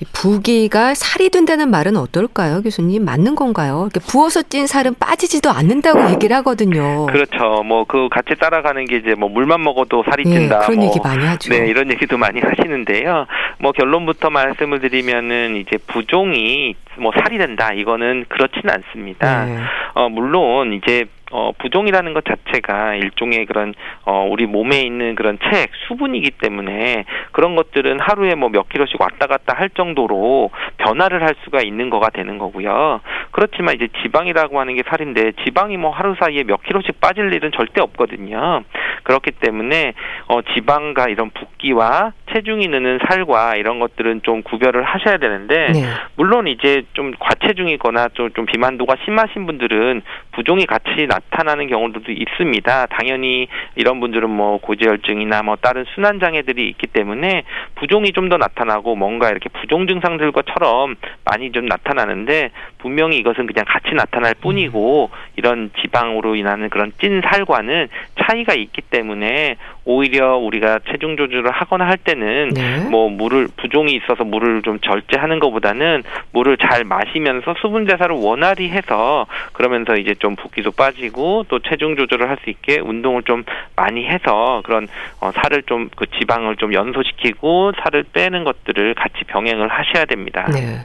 이 0.00 0.04
부기가 0.12 0.94
살이 0.94 1.28
된다는 1.28 1.70
말은 1.72 1.96
어떨까요, 1.96 2.62
교수님? 2.62 3.04
맞는 3.04 3.34
건가요? 3.34 3.88
이렇게 3.90 3.98
부어서 4.08 4.42
찐 4.42 4.68
살은 4.68 4.94
빠지지도 4.94 5.50
않는다고 5.50 6.08
얘기를 6.12 6.36
하거든요. 6.36 7.06
그렇죠. 7.06 7.64
뭐 7.64 7.84
그 7.88 8.08
같이 8.08 8.38
따라가는 8.38 8.84
게 8.84 8.98
이제 8.98 9.14
뭐 9.16 9.28
물만 9.28 9.60
먹어도 9.64 10.04
살이 10.08 10.22
예, 10.26 10.30
찐다. 10.38 10.60
그런 10.60 10.76
뭐 10.76 10.86
얘기 10.86 11.00
많이 11.02 11.24
하죠. 11.26 11.50
네, 11.52 11.66
이런 11.68 11.90
얘기도 11.90 12.16
많이 12.16 12.38
하시는데요. 12.44 13.26
뭐 13.58 13.72
결론부터 13.72 14.30
말씀을 14.30 14.78
드리면은 14.78 15.56
이제 15.56 15.76
부종이 15.88 16.76
뭐 16.98 17.10
살이 17.20 17.36
된다. 17.38 17.72
이거는 17.72 18.26
그렇지는 18.28 18.70
않습니다. 18.74 19.46
네. 19.46 19.58
어 19.94 20.08
물론 20.08 20.74
이제 20.74 21.06
어 21.30 21.52
부종이라는 21.58 22.14
것 22.14 22.24
자체가 22.24 22.94
일종의 22.96 23.46
그런 23.46 23.74
어 24.04 24.26
우리 24.28 24.46
몸에 24.46 24.80
있는 24.80 25.14
그런 25.14 25.38
책 25.50 25.70
수분이기 25.86 26.32
때문에 26.32 27.04
그런 27.32 27.56
것들은 27.56 28.00
하루에 28.00 28.34
뭐 28.34 28.48
몇 28.48 28.68
킬로씩 28.68 29.00
왔다 29.00 29.26
갔다 29.26 29.54
할 29.56 29.70
정도로 29.70 30.50
변화를 30.78 31.22
할 31.22 31.34
수가 31.44 31.60
있는 31.62 31.90
거가 31.90 32.10
되는 32.10 32.38
거고요. 32.38 33.00
그렇지만 33.30 33.74
이제 33.74 33.88
지방이라고 34.02 34.58
하는 34.58 34.74
게 34.74 34.82
살인데 34.88 35.32
지방이 35.44 35.76
뭐 35.76 35.90
하루 35.90 36.14
사이에 36.18 36.44
몇 36.44 36.62
킬로씩 36.62 37.00
빠질 37.00 37.32
일은 37.32 37.52
절대 37.52 37.80
없거든요. 37.80 38.64
그렇기 39.04 39.32
때문에 39.32 39.94
어 40.28 40.42
지방과 40.54 41.08
이런 41.08 41.30
붓기와 41.30 42.12
체중이 42.32 42.68
느는 42.68 42.98
살과 43.06 43.56
이런 43.56 43.78
것들은 43.78 44.22
좀 44.22 44.42
구별을 44.42 44.82
하셔야 44.82 45.18
되는데 45.18 45.72
네. 45.72 45.82
물론 46.16 46.46
이제 46.46 46.82
좀 46.92 47.12
과체중이거나 47.18 48.08
좀, 48.14 48.30
좀 48.32 48.46
비만도가 48.46 48.96
심하신 49.04 49.46
분들은 49.46 50.02
부종이 50.32 50.66
같이 50.66 51.06
나 51.06 51.17
타나는 51.30 51.66
경우들도 51.66 52.12
있습니다. 52.12 52.86
당연히 52.86 53.48
이런 53.74 53.98
분들은 53.98 54.30
뭐 54.30 54.58
고지혈증이나 54.58 55.42
뭐 55.42 55.56
다른 55.56 55.84
순환 55.94 56.20
장애들이 56.20 56.68
있기 56.68 56.86
때문에 56.86 57.42
부종이 57.74 58.12
좀 58.12 58.28
더 58.28 58.36
나타나고 58.36 58.94
뭔가 58.94 59.30
이렇게 59.30 59.48
부종 59.48 59.86
증상들과처럼 59.86 60.96
많이 61.24 61.50
좀 61.50 61.64
나타나는데 61.64 62.50
분명히 62.78 63.18
이것은 63.18 63.46
그냥 63.46 63.64
같이 63.68 63.94
나타날 63.94 64.34
뿐이고 64.40 65.10
이런 65.36 65.70
지방으로 65.80 66.36
인하는 66.36 66.70
그런 66.70 66.92
찐 67.00 67.20
살과는 67.20 67.88
차이가 68.20 68.54
있기 68.54 68.82
때문에 68.82 69.56
오히려 69.84 70.36
우리가 70.36 70.80
체중 70.90 71.16
조절을 71.16 71.50
하거나 71.50 71.86
할 71.86 71.96
때는 71.96 72.50
네. 72.50 72.88
뭐 72.90 73.08
물을 73.08 73.48
부종이 73.56 73.94
있어서 73.94 74.24
물을 74.24 74.62
좀 74.62 74.78
절제하는 74.80 75.40
것보다는 75.40 76.02
물을 76.32 76.56
잘 76.56 76.84
마시면서 76.84 77.54
수분 77.60 77.86
대사를 77.86 78.14
원활히 78.14 78.68
해서 78.70 79.26
그러면서 79.52 79.96
이제 79.96 80.14
좀 80.14 80.36
붓기도 80.36 80.70
빠지고 80.72 81.44
또 81.48 81.58
체중 81.58 81.96
조절을 81.96 82.28
할 82.28 82.38
수 82.38 82.50
있게 82.50 82.78
운동을 82.78 83.24
좀 83.24 83.42
많이 83.74 84.06
해서 84.06 84.62
그런 84.64 84.86
어, 85.20 85.32
살을 85.32 85.64
좀 85.64 85.88
그 85.96 86.06
지방을 86.18 86.56
좀 86.56 86.72
연소시키고 86.72 87.72
살을 87.82 88.04
빼는 88.12 88.44
것들을 88.44 88.94
같이 88.94 89.24
병행을 89.26 89.68
하셔야 89.68 90.04
됩니다. 90.04 90.48
네. 90.52 90.84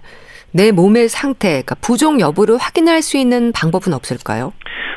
내 0.56 0.72
몸의 0.72 1.10
상태, 1.10 1.48
그러니까 1.50 1.76
부종 1.82 2.20
여부를 2.20 2.58
확인할 2.58 3.02
수 3.02 3.18
있는 3.18 3.52
방법은 3.52 3.92
없을까요? 3.94 4.54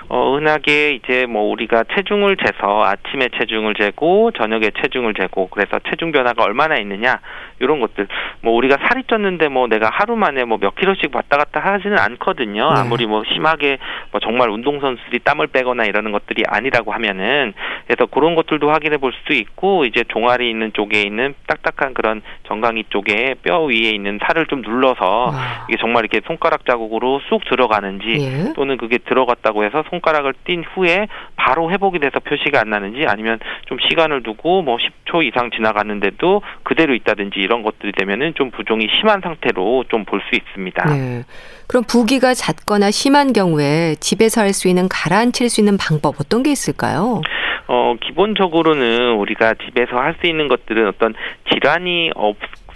어, 0.09 0.37
은하게 0.37 0.92
이제 0.95 1.27
뭐 1.27 1.51
우리가 1.51 1.83
체중을 1.92 2.37
재서 2.37 2.85
아침에 2.85 3.29
체중을 3.37 3.75
재고 3.75 4.31
저녁에 4.31 4.71
체중을 4.81 5.14
재고 5.14 5.49
그래서 5.49 5.81
체중 5.90 6.12
변화가 6.12 6.45
얼마나 6.45 6.77
있느냐 6.77 7.19
이런 7.59 7.81
것들 7.81 8.07
뭐 8.40 8.53
우리가 8.55 8.77
살이 8.87 9.03
쪘는데 9.03 9.49
뭐 9.49 9.66
내가 9.66 9.90
하루 9.92 10.14
만에 10.14 10.45
뭐 10.45 10.59
몇 10.61 10.77
킬로씩 10.77 11.11
왔다 11.12 11.37
갔다 11.38 11.59
하지는 11.59 11.99
않거든요. 11.99 12.73
네. 12.73 12.81
아무리 12.81 13.07
뭐 13.07 13.25
심하게 13.33 13.79
뭐 14.12 14.21
정말 14.21 14.49
운동 14.49 14.79
선수들이 14.79 15.19
땀을 15.25 15.49
빼거나 15.49 15.85
이러는 15.87 16.12
것들이 16.12 16.45
아니라고 16.47 16.92
하면은 16.92 17.53
그래서 17.88 18.07
그런 18.07 18.37
것들도 18.37 18.71
확인해 18.71 18.99
볼 18.99 19.12
수도 19.12 19.35
있고 19.35 19.87
이제 19.87 20.05
종아리 20.07 20.49
있는 20.49 20.73
쪽에 20.73 21.03
있는 21.03 21.35
딱딱한 21.49 21.95
그런 21.95 22.23
정강이 22.47 22.85
쪽에 22.90 23.35
뼈 23.42 23.64
위에 23.64 23.90
있는 23.90 24.21
살을 24.25 24.47
좀 24.47 24.62
눌러서 24.62 25.31
와. 25.33 25.46
이게 25.69 25.77
정말 25.81 26.05
이렇게 26.05 26.21
손가락 26.27 26.65
자국으로 26.67 27.21
쑥 27.29 27.45
들어가는지 27.45 28.07
예. 28.19 28.53
또는 28.55 28.77
그게 28.77 28.99
들어갔다고 28.99 29.65
해서 29.65 29.85
손가락을 29.91 30.35
띈 30.45 30.65
후에 30.75 31.09
바로 31.37 31.71
회복이 31.71 31.99
돼서 31.99 32.21
표시가 32.21 32.61
안 32.61 32.71
나는지 32.71 33.05
아니면 33.07 33.39
좀 33.67 33.79
시간을 33.89 34.23
두고 34.23 34.63
뭐 34.63 34.79
10초 34.79 35.25
이상 35.25 35.51
지나갔는데도 35.51 36.43
그대로 36.63 36.95
있다든지 36.95 37.39
이런 37.41 37.63
것들이 37.63 37.93
되면은 37.93 38.35
좀 38.35 38.51
부종이 38.51 38.89
심한 38.99 39.21
상태로 39.21 39.85
좀 39.89 40.05
볼 40.07 40.21
수 40.31 40.35
있습니다. 40.37 40.85
네. 40.95 41.25
그럼 41.69 41.83
부기가 41.85 42.33
잦거나 42.35 42.91
심한 42.91 43.33
경우에 43.33 43.97
집에서 44.01 44.41
할 44.41 44.53
수 44.53 44.69
있는 44.69 44.89
가라앉힐 44.89 45.51
수 45.51 45.61
있는 45.61 45.77
방법 45.77 46.15
어떤 46.21 46.43
게 46.43 46.51
있을까요? 46.53 47.21
어, 47.69 47.95
기본적으로는 48.01 49.15
우리가 49.17 49.55
집에서 49.55 49.97
할 49.97 50.15
수 50.21 50.27
있는 50.27 50.49
것들은 50.49 50.87
어떤 50.89 51.15
질환이 51.53 52.11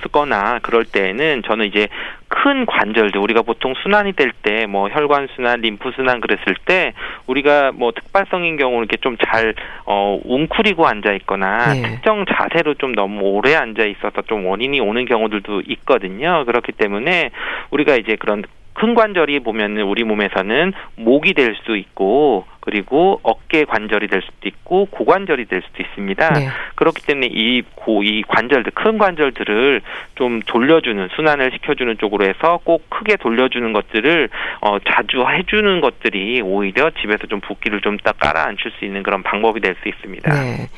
쓰거나 0.02 0.58
그럴 0.62 0.84
때에는 0.84 1.42
저는 1.46 1.66
이제 1.66 1.88
큰 2.28 2.64
관절들 2.66 3.20
우리가 3.20 3.42
보통 3.42 3.74
순환이 3.82 4.12
될 4.12 4.32
때 4.42 4.66
뭐 4.66 4.88
혈관 4.88 5.28
순환, 5.34 5.60
림프 5.60 5.92
순환 5.96 6.20
그랬을 6.20 6.54
때 6.64 6.92
우리가 7.26 7.72
뭐 7.72 7.92
특발성인 7.92 8.56
경우 8.56 8.78
이렇게 8.78 8.96
좀 8.98 9.16
잘 9.18 9.54
어 9.86 10.18
웅크리고 10.24 10.86
앉아 10.86 11.12
있거나 11.14 11.74
네. 11.74 11.82
특정 11.82 12.24
자세로 12.26 12.74
좀 12.74 12.92
너무 12.94 13.22
오래 13.22 13.54
앉아 13.54 13.84
있어서 13.84 14.22
좀 14.22 14.46
원인이 14.46 14.80
오는 14.80 15.04
경우들도 15.04 15.62
있거든요. 15.66 16.44
그렇기 16.46 16.72
때문에 16.72 17.30
우리가 17.70 17.96
이제 17.96 18.16
그런 18.16 18.42
큰 18.74 18.94
관절이 18.94 19.40
보면은 19.40 19.82
우리 19.82 20.04
몸에서는 20.04 20.72
목이 20.96 21.34
될 21.34 21.54
수 21.64 21.76
있고 21.76 22.44
그리고 22.60 23.20
어깨 23.22 23.64
관절이 23.64 24.06
될 24.08 24.22
수도 24.22 24.48
있고 24.48 24.86
고관절이 24.86 25.46
될 25.46 25.62
수도 25.62 25.82
있습니다. 25.82 26.32
네. 26.34 26.48
그렇기 26.76 27.02
때문에 27.06 27.28
이 27.30 27.62
고 27.74 28.02
이 28.04 28.22
관절들 28.28 28.72
큰 28.74 28.98
관절들을 28.98 29.80
좀 30.14 30.40
돌려주는 30.46 31.08
순환을 31.16 31.50
시켜주는 31.52 31.98
쪽으로 31.98 32.26
해서 32.26 32.60
꼭 32.64 32.88
크게 32.90 33.16
돌려주는 33.16 33.72
것들을 33.72 34.28
어 34.60 34.78
자주 34.88 35.24
해주는 35.28 35.80
것들이 35.80 36.40
오히려 36.42 36.90
집에서 37.00 37.26
좀 37.26 37.40
붓기를 37.40 37.80
좀 37.80 37.98
딱 38.04 38.18
깔아앉힐 38.18 38.70
수 38.78 38.84
있는 38.84 39.02
그런 39.02 39.22
방법이 39.22 39.60
될 39.60 39.74
수 39.82 39.88
있습니다. 39.88 40.32
네. 40.32 40.68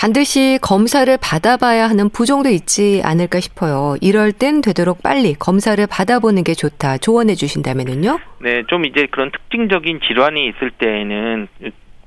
반드시 0.00 0.58
검사를 0.62 1.14
받아봐야 1.20 1.86
하는 1.86 2.08
부종도 2.08 2.48
있지 2.48 3.02
않을까 3.04 3.38
싶어요. 3.38 3.96
이럴 4.00 4.32
땐 4.32 4.62
되도록 4.62 5.02
빨리 5.02 5.34
검사를 5.34 5.86
받아보는 5.86 6.42
게 6.42 6.54
좋다. 6.54 6.96
조언해 6.96 7.34
주신다면은요? 7.34 8.18
네, 8.40 8.62
좀 8.68 8.86
이제 8.86 9.06
그런 9.10 9.30
특징적인 9.30 10.00
질환이 10.08 10.48
있을 10.48 10.70
때에는 10.70 11.48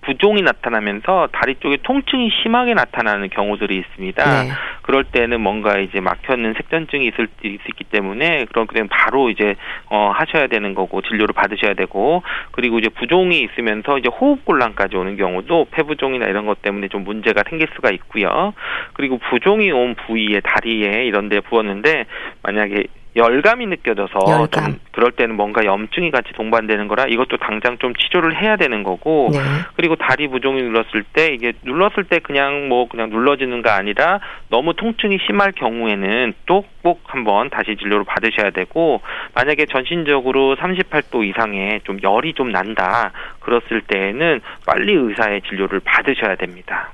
부종이 0.05 0.41
나타나면서 0.41 1.29
다리 1.31 1.55
쪽에 1.55 1.77
통증이 1.83 2.29
심하게 2.41 2.73
나타나는 2.73 3.29
경우들이 3.29 3.77
있습니다. 3.77 4.43
네. 4.43 4.49
그럴 4.83 5.03
때는 5.03 5.41
뭔가 5.41 5.79
이제 5.79 5.99
막혀있는 5.99 6.53
색전증이 6.55 7.07
있을 7.07 7.27
수 7.41 7.47
있기 7.47 7.83
때문에 7.85 8.45
그런 8.45 8.67
때는 8.67 8.89
바로 8.89 9.29
이제 9.29 9.55
어 9.89 10.11
하셔야 10.13 10.47
되는 10.47 10.75
거고 10.75 11.01
진료를 11.01 11.33
받으셔야 11.33 11.73
되고 11.73 12.23
그리고 12.51 12.79
이제 12.79 12.89
부종이 12.89 13.39
있으면서 13.39 13.97
이제 13.97 14.09
호흡 14.09 14.45
곤란까지 14.45 14.95
오는 14.95 15.17
경우도 15.17 15.67
폐부종이나 15.71 16.25
이런 16.25 16.45
것 16.45 16.61
때문에 16.61 16.89
좀 16.89 17.03
문제가 17.03 17.43
생길 17.49 17.67
수가 17.75 17.91
있고요. 17.91 18.53
그리고 18.93 19.17
부종이 19.29 19.71
온 19.71 19.95
부위에 19.95 20.41
다리에 20.41 21.05
이런 21.05 21.29
데 21.29 21.39
부었는데 21.39 22.05
만약에 22.43 22.83
열감이 23.15 23.65
느껴져서 23.67 24.19
열감. 24.29 24.65
좀 24.65 24.79
그럴 24.91 25.11
때는 25.11 25.35
뭔가 25.35 25.63
염증이 25.65 26.11
같이 26.11 26.31
동반되는 26.33 26.87
거라 26.87 27.05
이것도 27.05 27.37
당장 27.37 27.77
좀 27.77 27.93
치료를 27.95 28.41
해야 28.41 28.55
되는 28.55 28.83
거고 28.83 29.29
네. 29.31 29.39
그리고 29.75 29.95
다리 29.95 30.27
부종이 30.27 30.61
눌렀을 30.61 31.03
때 31.13 31.33
이게 31.33 31.53
눌렀을 31.63 32.03
때 32.05 32.19
그냥 32.19 32.67
뭐 32.69 32.87
그냥 32.87 33.09
눌러지는가 33.09 33.75
아니라 33.75 34.19
너무 34.49 34.73
통증이 34.75 35.19
심할 35.27 35.51
경우에는 35.51 36.33
또 36.45 36.63
꼭 36.83 37.01
한번 37.05 37.49
다시 37.49 37.75
진료를 37.77 38.03
받으셔야 38.03 38.51
되고 38.51 39.01
만약에 39.33 39.65
전신적으로 39.65 40.55
38도 40.57 41.27
이상의 41.27 41.81
좀 41.85 41.97
열이 42.03 42.33
좀 42.33 42.51
난다 42.51 43.11
그랬을 43.39 43.81
때에는 43.87 44.41
빨리 44.67 44.93
의사의 44.93 45.41
진료를 45.43 45.79
받으셔야 45.79 46.35
됩니다. 46.35 46.91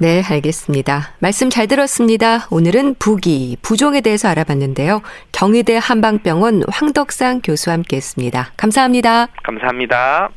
네, 0.00 0.22
알겠습니다. 0.28 1.10
말씀 1.18 1.50
잘 1.50 1.66
들었습니다. 1.66 2.46
오늘은 2.50 2.96
부기, 2.98 3.56
부종에 3.62 4.00
대해서 4.00 4.28
알아봤는데요. 4.28 5.02
경희대 5.32 5.78
한방병원 5.80 6.64
황덕상 6.68 7.40
교수와 7.42 7.74
함께 7.74 7.96
했습니다. 7.96 8.52
감사합니다. 8.56 9.28
감사합니다. 9.44 10.30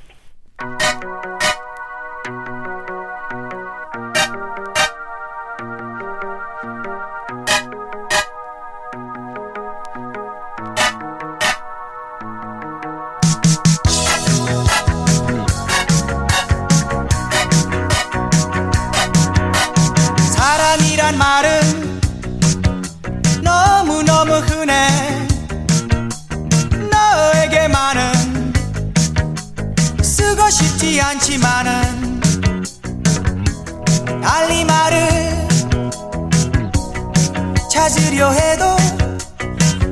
찾으려 38.15 38.31
해도 38.31 38.77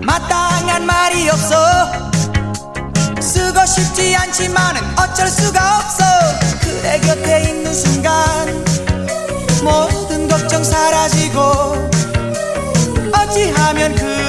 마땅한 0.02 0.86
말이 0.86 1.30
없어. 1.30 1.56
쓰고 3.22 3.66
싶지 3.66 4.16
않지만은 4.16 4.82
어쩔 4.98 5.28
수가 5.28 5.80
없어. 5.80 6.04
그대 6.62 7.00
곁에 7.02 7.50
있는 7.50 7.74
순간 7.74 8.14
모든 9.62 10.28
걱정 10.30 10.64
사라지고 10.64 11.42
어찌하면 13.14 13.96
그 13.96 14.23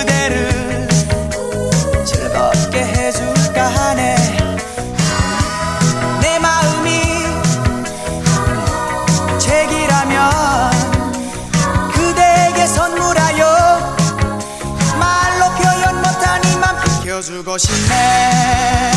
싶네 17.58 18.93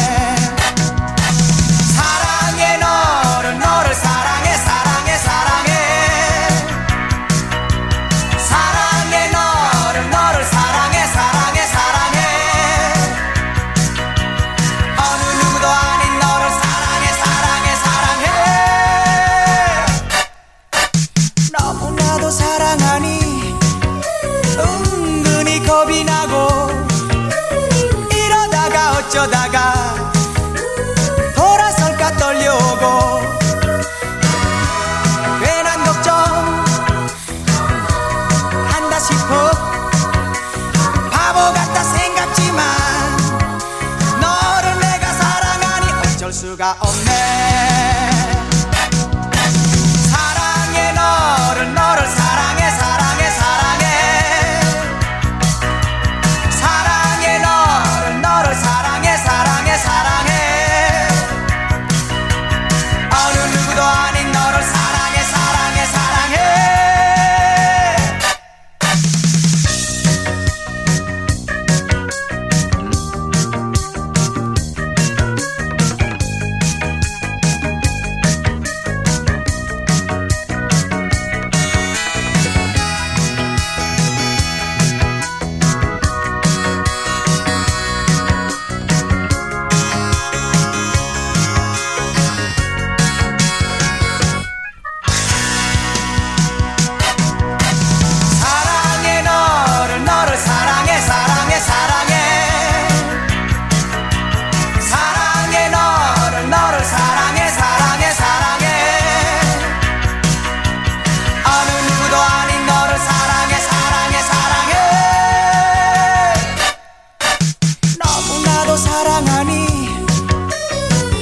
사랑하니 118.78 119.90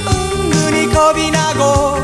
은근히 0.06 0.92
겁이 0.92 1.30
나고 1.30 1.95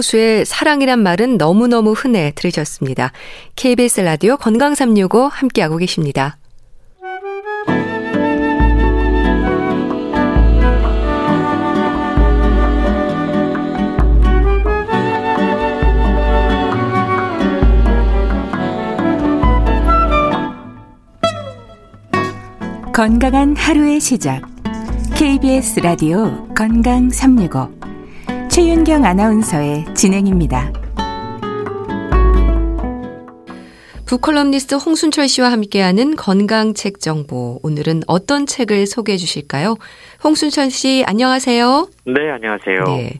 임병수의 0.00 0.44
사랑이란 0.46 1.02
말은 1.02 1.36
너무너무 1.36 1.92
흔해 1.92 2.32
들으셨습니다. 2.34 3.12
KBS 3.56 4.00
라디오 4.00 4.36
건강365 4.36 5.30
함께하고 5.30 5.76
계십니다. 5.76 6.36
건강한 22.92 23.56
하루의 23.56 24.00
시작. 24.00 24.42
KBS 25.14 25.80
라디오 25.80 26.46
건강 26.54 27.10
365. 27.10 27.79
최윤경 28.60 29.06
아나운서의 29.06 29.86
진행입니다. 29.94 30.70
북컬럼니스트 34.06 34.74
홍순철 34.74 35.28
씨와 35.28 35.50
함께하는 35.50 36.14
건강 36.14 36.74
책 36.74 37.00
정보. 37.00 37.58
오늘은 37.62 38.02
어떤 38.06 38.44
책을 38.44 38.84
소개해 38.84 39.16
주실까요? 39.16 39.78
홍순철 40.22 40.68
씨, 40.68 41.04
안녕하세요. 41.06 41.88
네, 42.04 42.30
안녕하세요. 42.32 42.84
네. 42.84 43.12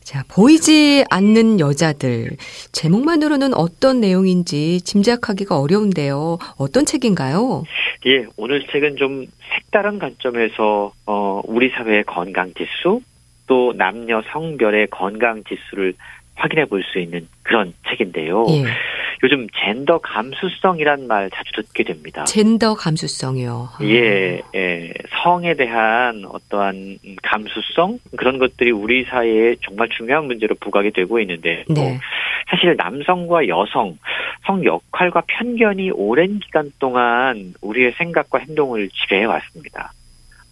자, 0.00 0.24
보이지 0.30 1.04
않는 1.10 1.60
여자들. 1.60 2.30
제목만으로는 2.72 3.52
어떤 3.52 4.00
내용인지 4.00 4.80
짐작하기가 4.80 5.60
어려운데요. 5.60 6.38
어떤 6.56 6.86
책인가요? 6.86 7.64
예, 8.06 8.24
오늘 8.38 8.66
책은 8.72 8.96
좀 8.96 9.26
색다른 9.52 9.98
관점에서 9.98 10.92
어, 11.04 11.42
우리 11.44 11.68
사회의 11.68 12.04
건강 12.04 12.54
지수 12.54 13.02
또 13.46 13.72
남녀 13.76 14.22
성별의 14.22 14.88
건강 14.88 15.42
지수를 15.44 15.94
확인해 16.34 16.64
볼 16.64 16.82
수 16.82 16.98
있는 16.98 17.28
그런 17.42 17.74
책인데요. 17.88 18.46
예. 18.48 18.64
요즘 19.22 19.46
젠더 19.54 19.98
감수성이란 19.98 21.06
말 21.06 21.30
자주 21.30 21.52
듣게 21.52 21.84
됩니다. 21.84 22.24
젠더 22.24 22.74
감수성이요. 22.74 23.68
아. 23.78 23.84
예, 23.84 24.40
예, 24.54 24.92
성에 25.22 25.54
대한 25.54 26.24
어떠한 26.24 26.98
감수성 27.22 27.98
그런 28.16 28.38
것들이 28.38 28.72
우리 28.72 29.04
사회에 29.04 29.56
정말 29.64 29.88
중요한 29.90 30.24
문제로 30.24 30.56
부각이 30.56 30.90
되고 30.90 31.20
있는데, 31.20 31.64
뭐 31.68 31.76
네. 31.76 32.00
사실 32.50 32.74
남성과 32.76 33.46
여성 33.46 33.96
성 34.44 34.64
역할과 34.64 35.22
편견이 35.28 35.92
오랜 35.92 36.40
기간 36.40 36.72
동안 36.80 37.54
우리의 37.60 37.92
생각과 37.92 38.38
행동을 38.40 38.88
지배해 38.88 39.24
왔습니다. 39.24 39.92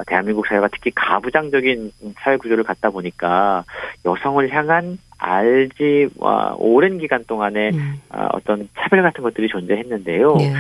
대한민국 0.07 0.47
사회가 0.47 0.69
특히 0.69 0.91
가부장적인 0.95 1.93
사회 2.17 2.37
구조를 2.37 2.65
갖다 2.65 2.91
보니까 2.91 3.65
여성을 4.05 4.49
향한 4.53 4.99
알지와 5.19 6.55
오랜 6.59 6.99
기간 6.99 7.25
동안에 7.25 7.71
음. 7.71 8.01
어, 8.11 8.29
어떤 8.33 8.69
차별 8.79 9.03
같은 9.03 9.23
것들이 9.23 9.49
존재했는데요. 9.49 10.37
네. 10.37 10.53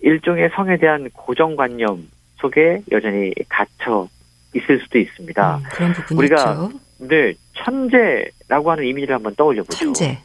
일종의 0.00 0.50
성에 0.54 0.76
대한 0.76 1.10
고정관념 1.10 2.08
속에 2.36 2.82
여전히 2.92 3.32
갇혀 3.48 4.08
있을 4.54 4.80
수도 4.80 4.98
있습니다. 4.98 5.56
음, 5.56 5.62
그런 5.70 5.92
부분이 5.92 6.18
우리가 6.18 6.36
있죠. 6.36 6.70
네, 6.98 7.34
천재라고 7.54 8.70
하는 8.70 8.84
이미지를 8.84 9.14
한번 9.16 9.34
떠올려 9.34 9.62
보죠. 9.62 9.78
천재. 9.78 10.18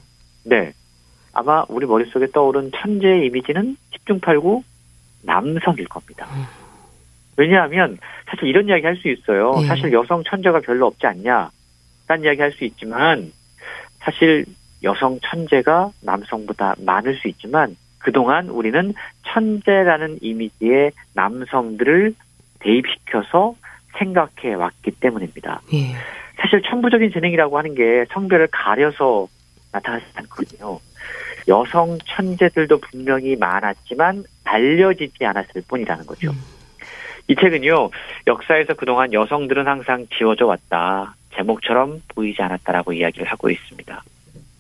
네. 0.44 0.72
아마 1.34 1.64
우리 1.70 1.86
머릿속에 1.86 2.28
떠오른 2.32 2.72
천재의 2.76 3.28
이미지는 3.28 3.78
10중 3.92 4.20
8구 4.22 4.64
남성일 5.24 5.86
겁니다. 5.88 6.28
음. 6.34 6.61
왜냐하면 7.42 7.98
사실 8.30 8.48
이런 8.48 8.68
이야기 8.68 8.86
할 8.86 8.96
수 8.96 9.10
있어요. 9.10 9.56
예. 9.62 9.66
사실 9.66 9.92
여성 9.92 10.24
천재가 10.24 10.60
별로 10.62 10.86
없지 10.88 11.08
않냐? 11.08 11.50
라는 12.08 12.24
이야기 12.24 12.42
할 12.42 12.52
수 12.52 12.64
있지만 12.66 13.32
사실 14.00 14.46
여성 14.84 15.20
천재가 15.22 15.92
남성보다 16.02 16.76
많을 16.86 17.16
수 17.18 17.28
있지만 17.28 17.76
그동안 18.00 18.50
우리는 18.50 18.94
천재라는 19.28 20.20
이미지의 20.22 20.92
남성들을 21.14 22.14
대입시켜서 22.60 23.56
생각해 23.98 24.54
왔기 24.56 24.92
때문입니다. 25.00 25.62
예. 25.74 25.94
사실 26.40 26.62
천부적인 26.64 27.12
재능이라고 27.12 27.58
하는 27.58 27.76
게 27.76 28.06
성별을 28.12 28.48
가려서 28.52 29.28
나타나지 29.72 30.06
않거든요. 30.16 30.80
여성 31.48 31.98
천재들도 32.06 32.80
분명히 32.80 33.36
많았지만 33.36 34.24
알려지지 34.44 35.26
않았을 35.26 35.64
뿐이라는 35.68 36.06
거죠. 36.06 36.32
음. 36.32 36.61
이 37.28 37.36
책은요, 37.36 37.90
역사에서 38.28 38.74
그동안 38.74 39.14
여성들은 39.14 39.68
항상 39.68 40.08
지워져 40.18 40.46
왔다. 40.46 41.16
제목처럼 41.36 42.02
보이지 42.10 42.42
않았다라고 42.42 42.94
이야기를 42.94 43.28
하고 43.28 43.50
있습니다. 43.50 44.04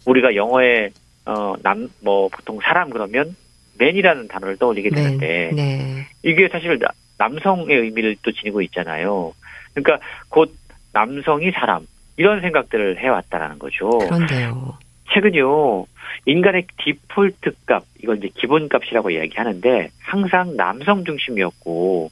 우리가 0.06 0.36
영어에, 0.36 0.90
어, 1.26 1.54
남, 1.62 1.90
뭐, 2.02 2.30
보통 2.30 2.60
사람 2.62 2.90
그러면 2.90 3.36
맨이라는 3.78 4.28
단어를 4.28 4.58
떠올리게 4.58 4.90
네. 4.90 4.96
되는데, 4.96 5.52
네. 5.54 6.08
이게 6.24 6.48
사실 6.50 6.78
나- 6.80 6.90
남성의 7.18 7.78
의미를 7.78 8.16
또 8.24 8.32
지니고 8.32 8.62
있잖아요. 8.64 9.34
그러니까 9.74 10.06
곧 10.30 10.54
남성이 10.94 11.52
사람 11.52 11.86
이런 12.18 12.42
생각들을 12.42 12.98
해왔다라는 12.98 13.60
거죠. 13.60 13.90
그런데요. 13.90 14.78
최근요 15.14 15.86
인간의 16.26 16.66
디폴트 16.84 17.52
값 17.66 17.84
이걸 18.02 18.18
이제 18.18 18.30
기본 18.36 18.70
값이라고 18.70 19.12
이야기하는데 19.12 19.90
항상 20.02 20.56
남성 20.58 21.04
중심이었고 21.06 22.12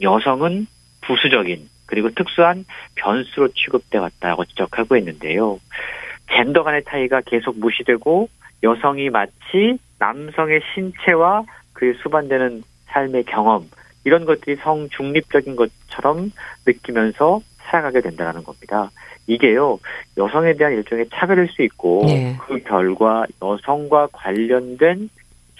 여성은 0.00 0.66
부수적인 1.02 1.68
그리고 1.86 2.10
특수한 2.10 2.64
변수로 2.94 3.48
취급돼 3.48 3.98
왔다고 3.98 4.44
지적하고 4.44 4.96
있는데요. 4.96 5.58
젠더 6.32 6.62
간의 6.62 6.84
차이가 6.88 7.20
계속 7.20 7.58
무시되고 7.58 8.28
여성이 8.62 9.10
마치 9.10 9.78
남성의 9.98 10.60
신체와 10.74 11.44
그에 11.72 11.94
수반되는 11.94 12.62
삶의 12.86 13.24
경험 13.24 13.68
이런 14.04 14.24
것들이 14.24 14.56
성 14.56 14.88
중립적인 14.88 15.56
것처럼 15.56 16.30
느끼면서 16.66 17.40
살아가게 17.58 18.00
된다는 18.00 18.42
겁니다. 18.44 18.90
이게요 19.26 19.78
여성에 20.16 20.54
대한 20.54 20.74
일종의 20.74 21.08
차별일 21.12 21.48
수 21.48 21.62
있고 21.62 22.04
네. 22.06 22.36
그 22.40 22.58
결과 22.62 23.24
여성과 23.42 24.08
관련된 24.12 25.08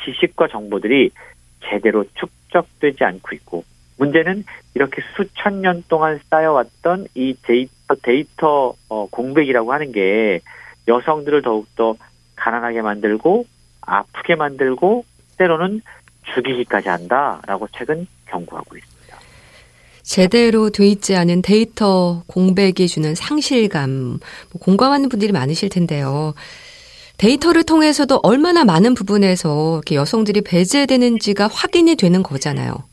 지식과 0.05 0.49
정보들이 0.49 1.11
제대로 1.62 2.05
축적되지 2.14 3.05
않고 3.05 3.34
있고 3.36 3.64
문제는 4.01 4.44
이렇게 4.74 5.03
수천 5.14 5.61
년 5.61 5.84
동안 5.88 6.18
쌓여왔던 6.30 7.09
이 7.14 7.34
데이터, 7.42 7.94
데이터 8.03 8.74
어, 8.88 9.07
공백이라고 9.11 9.72
하는 9.72 9.92
게 9.92 10.40
여성들을 10.88 11.42
더욱더 11.42 11.96
가난하게 12.34 12.80
만들고 12.80 13.44
아프게 13.82 14.36
만들고 14.36 15.05
때로는 15.36 15.82
죽이기까지 16.34 16.88
한다라고 16.88 17.68
책은 17.76 18.07
경고하고 18.26 18.76
있습니다. 18.76 19.18
제대로 20.03 20.70
돼 20.70 20.86
있지 20.88 21.14
않은 21.14 21.42
데이터 21.42 22.22
공백이 22.26 22.88
주는 22.88 23.14
상실감, 23.14 24.18
뭐 24.51 24.61
공감하는 24.61 25.11
분들이 25.11 25.30
많으실 25.30 25.68
텐데요. 25.68 26.32
데이터를 27.18 27.64
통해서도 27.64 28.20
얼마나 28.22 28.64
많은 28.64 28.94
부분에서 28.94 29.74
이렇게 29.74 29.94
여성들이 29.96 30.40
배제되는지가 30.40 31.48
확인이 31.48 31.96
되는 31.96 32.22
거잖아요. 32.22 32.89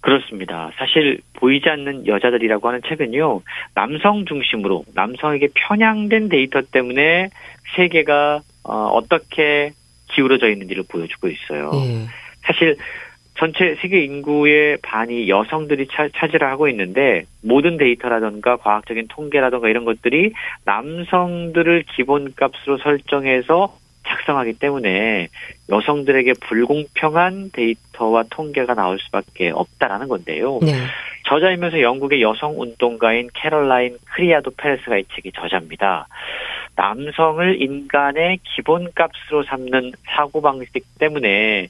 그렇습니다. 0.00 0.70
사실 0.76 1.20
보이지 1.34 1.68
않는 1.68 2.06
여자들이라고 2.06 2.68
하는 2.68 2.80
책은요, 2.88 3.42
남성 3.74 4.24
중심으로 4.24 4.84
남성에게 4.94 5.48
편향된 5.54 6.28
데이터 6.28 6.62
때문에 6.62 7.28
세계가 7.76 8.40
어, 8.64 9.00
떻게 9.08 9.72
기울어져 10.08 10.48
있는지를 10.48 10.84
보여주고 10.88 11.28
있어요. 11.28 11.70
예. 11.74 12.06
사실 12.42 12.76
전체 13.40 13.76
세계 13.80 14.04
인구의 14.04 14.78
반이 14.82 15.28
여성들이 15.28 15.88
차, 15.92 16.08
차지를 16.14 16.46
하고 16.48 16.68
있는데 16.68 17.24
모든 17.42 17.78
데이터라든가 17.78 18.56
과학적인 18.56 19.06
통계라든가 19.08 19.68
이런 19.70 19.86
것들이 19.86 20.32
남성들을 20.66 21.84
기본값으로 21.94 22.78
설정해서 22.78 23.74
작성하기 24.10 24.54
때문에 24.54 25.28
여성들에게 25.68 26.32
불공평한 26.40 27.50
데이터와 27.52 28.24
통계가 28.30 28.74
나올 28.74 28.98
수밖에 28.98 29.50
없다라는 29.50 30.08
건데요. 30.08 30.58
네. 30.62 30.72
저자이면서 31.28 31.80
영국의 31.80 32.22
여성 32.22 32.60
운동가인 32.60 33.28
캐롤라인 33.34 33.96
크리아도 34.04 34.50
페레스가 34.50 34.98
이 34.98 35.04
책이 35.14 35.32
저자입니다. 35.32 36.08
남성을 36.74 37.62
인간의 37.62 38.40
기본값으로 38.42 39.44
삼는 39.44 39.92
사고방식 40.06 40.98
때문에 40.98 41.68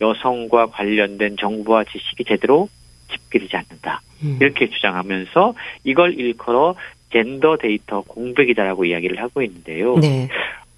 여성과 0.00 0.66
관련된 0.66 1.36
정보와 1.36 1.84
지식이 1.84 2.24
제대로 2.24 2.68
집필이지 3.10 3.56
않는다. 3.56 4.00
음. 4.22 4.38
이렇게 4.40 4.70
주장하면서 4.70 5.54
이걸 5.84 6.14
일컬어 6.18 6.74
젠더 7.12 7.58
데이터 7.58 8.00
공백이다라고 8.00 8.86
이야기를 8.86 9.20
하고 9.20 9.42
있는데요. 9.42 9.96
네. 9.98 10.28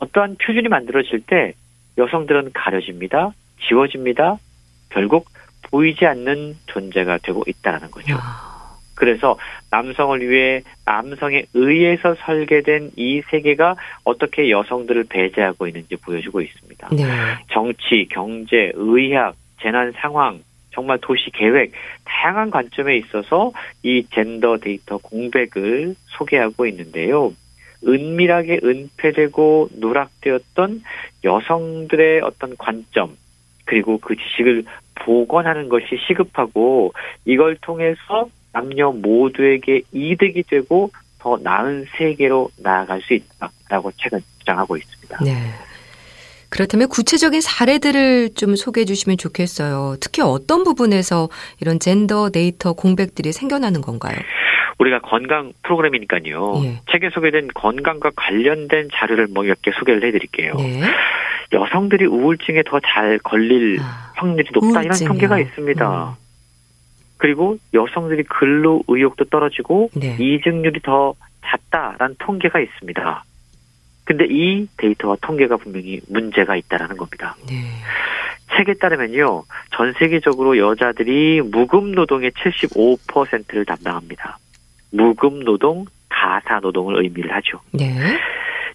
어떠한 0.05 0.37
표준이 0.37 0.69
만들어질 0.69 1.23
때 1.27 1.55
여성들은 1.97 2.53
가려집니다. 2.53 3.33
지워집니다. 3.67 4.37
결국 4.91 5.29
보이지 5.71 6.07
않는 6.07 6.57
존재가 6.67 7.19
되고 7.19 7.43
있다라는 7.47 7.91
거죠. 7.91 8.17
아, 8.19 8.77
그래서 8.95 9.37
남성을 9.71 10.21
위해 10.29 10.63
남성에 10.85 11.45
의해서 11.55 12.15
설계된 12.27 12.93
이 12.97 13.23
세계가 13.31 13.77
어떻게 14.05 14.51
여성들을 14.51 15.05
배제하고 15.05 15.67
있는지 15.67 15.97
보여주고 15.97 16.41
있습니다. 16.43 16.89
네. 16.93 17.05
정치, 17.53 18.07
경제, 18.11 18.73
의학, 18.75 19.35
재난 19.61 19.93
상황, 19.97 20.41
정말 20.73 20.99
도시 21.01 21.31
계획, 21.33 21.73
다양한 22.05 22.51
관점에 22.51 22.97
있어서 22.99 23.53
이 23.83 24.05
젠더 24.13 24.59
데이터 24.59 24.99
공백을 24.99 25.95
소개하고 26.19 26.67
있는데요. 26.67 27.33
은밀하게 27.87 28.61
은폐되고 28.63 29.71
누락되었던 29.77 30.83
여성들의 31.25 32.21
어떤 32.23 32.57
관점, 32.57 33.17
그리고 33.65 33.99
그 33.99 34.15
지식을 34.17 34.65
복원하는 34.95 35.69
것이 35.69 35.99
시급하고 36.07 36.93
이걸 37.25 37.57
통해서 37.57 38.29
남녀 38.53 38.93
모두에게 38.93 39.83
이득이 39.93 40.45
되고 40.45 40.91
더 41.19 41.39
나은 41.43 41.87
세계로 41.97 42.51
나아갈 42.59 43.01
수 43.03 43.15
있다라고 43.15 43.91
책은 43.93 44.21
주장하고 44.39 44.77
있습니다. 44.77 45.25
네. 45.25 45.33
그렇다면 46.55 46.89
구체적인 46.89 47.41
사례들을 47.41 48.35
좀 48.35 48.55
소개해 48.55 48.85
주시면 48.85 49.19
좋겠어요. 49.19 49.97
특히 50.01 50.23
어떤 50.23 50.63
부분에서 50.63 51.29
이런 51.61 51.81
젠더 51.81 52.31
데이터 52.31 52.75
공백들이 52.75 53.33
생겨나는 53.33 53.81
건가요? 53.81 54.15
우리가 54.79 55.01
건강 55.01 55.53
프로그램이니까요. 55.65 56.63
예. 56.65 56.81
책에 56.93 57.11
소개된 57.11 57.49
건강과 57.55 58.13
관련된 58.15 58.89
자료를 58.95 59.27
뭐 59.29 59.45
몇 59.45 59.61
개 59.63 59.73
소개를 59.73 60.05
해드릴게요. 60.05 60.55
네. 60.55 60.81
여성들이 61.53 62.07
우울증에 62.07 62.63
더 62.65 62.79
잘 62.81 63.19
걸릴 63.19 63.79
아, 63.81 64.13
확률이 64.15 64.49
높다 64.53 64.81
이런 64.83 64.87
우울증이요. 64.87 65.09
통계가 65.09 65.39
있습니다. 65.41 66.09
음. 66.09 66.15
그리고 67.17 67.57
여성들이 67.73 68.25
근로 68.25 68.83
의욕도 68.87 69.25
떨어지고 69.27 69.91
네. 69.95 70.17
이직률이 70.21 70.81
더 70.83 71.15
잦다라는 71.45 72.15
통계가 72.21 72.61
있습니다. 72.61 73.25
근데 74.05 74.27
이 74.29 74.67
데이터와 74.77 75.17
통계가 75.21 75.57
분명히 75.57 76.01
문제가 76.09 76.57
있다라는 76.57 76.97
겁니다. 76.97 77.37
네. 77.49 77.65
책에 78.57 78.75
따르면요, 78.75 79.45
전 79.75 79.93
세계적으로 79.99 80.59
여자들이 80.59 81.41
무급 81.43 81.89
노동의 81.89 82.31
75%를 82.33 83.65
담당합니다. 83.65 84.39
무급 84.93 85.43
노동, 85.45 85.87
가사 86.09 86.61
노동을 86.61 87.03
의미를 87.03 87.33
하죠. 87.35 87.61
네. 87.73 87.93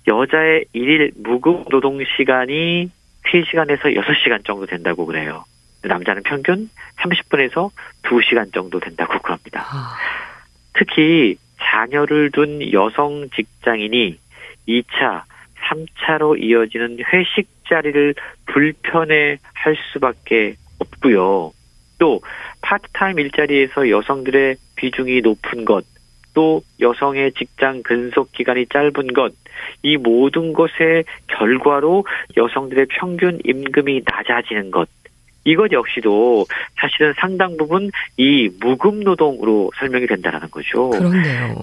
여자의 0.07 0.65
일일 0.73 1.11
무급 1.15 1.69
노동 1.69 1.99
시간이 2.17 2.89
3시간에서 3.25 3.95
6시간 3.95 4.43
정도 4.43 4.65
된다고 4.65 5.05
그래요. 5.05 5.45
남자는 5.83 6.23
평균 6.23 6.69
30분에서 6.97 7.69
2시간 8.03 8.53
정도 8.53 8.79
된다고 8.79 9.17
그럽니다. 9.19 9.65
아, 9.71 9.95
특히 10.73 11.37
자녀를 11.61 12.31
둔 12.31 12.73
여성 12.73 13.29
직장인이 13.35 14.17
2차, 14.69 15.23
3차로 15.69 16.41
이어지는 16.41 16.99
회식 17.11 17.47
자리를 17.67 18.15
불편해 18.45 19.37
할 19.53 19.75
수밖에 19.91 20.55
없고요. 20.79 21.51
또 21.97 22.21
파트타임 22.61 23.19
일자리에서 23.19 23.89
여성들의 23.89 24.55
비중이 24.75 25.21
높은 25.21 25.65
것, 25.65 25.83
또 26.33 26.61
여성의 26.79 27.33
직장 27.33 27.83
근속 27.83 28.31
기간이 28.31 28.67
짧은 28.67 29.13
것, 29.13 29.33
이 29.83 29.97
모든 29.97 30.53
것의 30.53 31.03
결과로 31.27 32.05
여성들의 32.37 32.85
평균 32.89 33.39
임금이 33.43 34.03
낮아지는 34.05 34.71
것, 34.71 34.87
이것 35.45 35.71
역시도 35.71 36.45
사실은 36.79 37.13
상당 37.17 37.57
부분 37.57 37.89
이 38.17 38.49
무급 38.59 38.95
노동으로 38.95 39.71
설명이 39.77 40.07
된다라는 40.07 40.49
거죠. 40.51 40.89
그렇네요. 40.91 41.55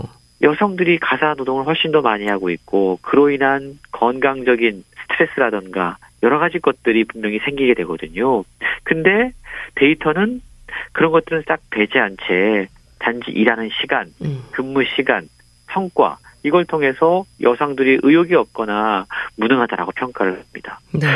여성들이 0.42 0.98
가사 0.98 1.34
노동을 1.36 1.66
훨씬 1.66 1.92
더 1.92 2.02
많이 2.02 2.26
하고 2.26 2.50
있고 2.50 2.98
그로 3.02 3.30
인한 3.30 3.78
건강적인 3.92 4.84
스트레스라던가 5.02 5.96
여러 6.22 6.38
가지 6.38 6.58
것들이 6.58 7.04
분명히 7.04 7.38
생기게 7.38 7.74
되거든요. 7.74 8.44
근데 8.84 9.32
데이터는 9.76 10.40
그런 10.92 11.12
것들은 11.12 11.44
싹 11.46 11.60
배제 11.70 11.98
한 11.98 12.16
채 12.26 12.68
단지 12.98 13.30
일하는 13.30 13.70
시간, 13.80 14.12
음. 14.22 14.42
근무 14.50 14.84
시간, 14.96 15.28
성과 15.70 16.18
이걸 16.42 16.64
통해서 16.64 17.24
여성들이 17.40 18.00
의욕이 18.02 18.34
없거나 18.34 19.06
무능하다라고 19.36 19.92
평가를 19.92 20.32
합니다. 20.32 20.80
네. 20.92 21.06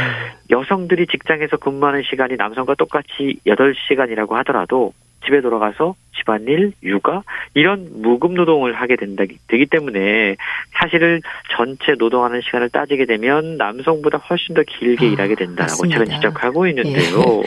여성들이 0.51 1.07
직장에서 1.07 1.57
근무하는 1.57 2.03
시간이 2.03 2.37
남성과 2.37 2.75
똑같이 2.75 3.39
8시간이라고 3.47 4.33
하더라도 4.39 4.93
집에 5.25 5.41
돌아가서 5.41 5.95
집안일, 6.17 6.73
육아 6.83 7.23
이런 7.55 7.89
무급 8.03 8.33
노동을 8.33 8.75
하게 8.75 8.97
된다 8.97 9.25
되기 9.49 9.67
때문에 9.67 10.37
사실은 10.73 11.21
전체 11.57 11.95
노동하는 11.99 12.41
시간을 12.43 12.71
따지게 12.71 13.07
되면 13.07 13.57
남성보다 13.57 14.19
훨씬 14.19 14.55
더 14.55 14.63
길게 14.63 15.07
아, 15.07 15.09
일하게 15.09 15.35
된다라고 15.35 15.83
맞습니다. 15.83 16.01
예. 16.01 16.05
책은 16.05 16.17
지적하고 16.17 16.67
있는데요. 16.69 17.43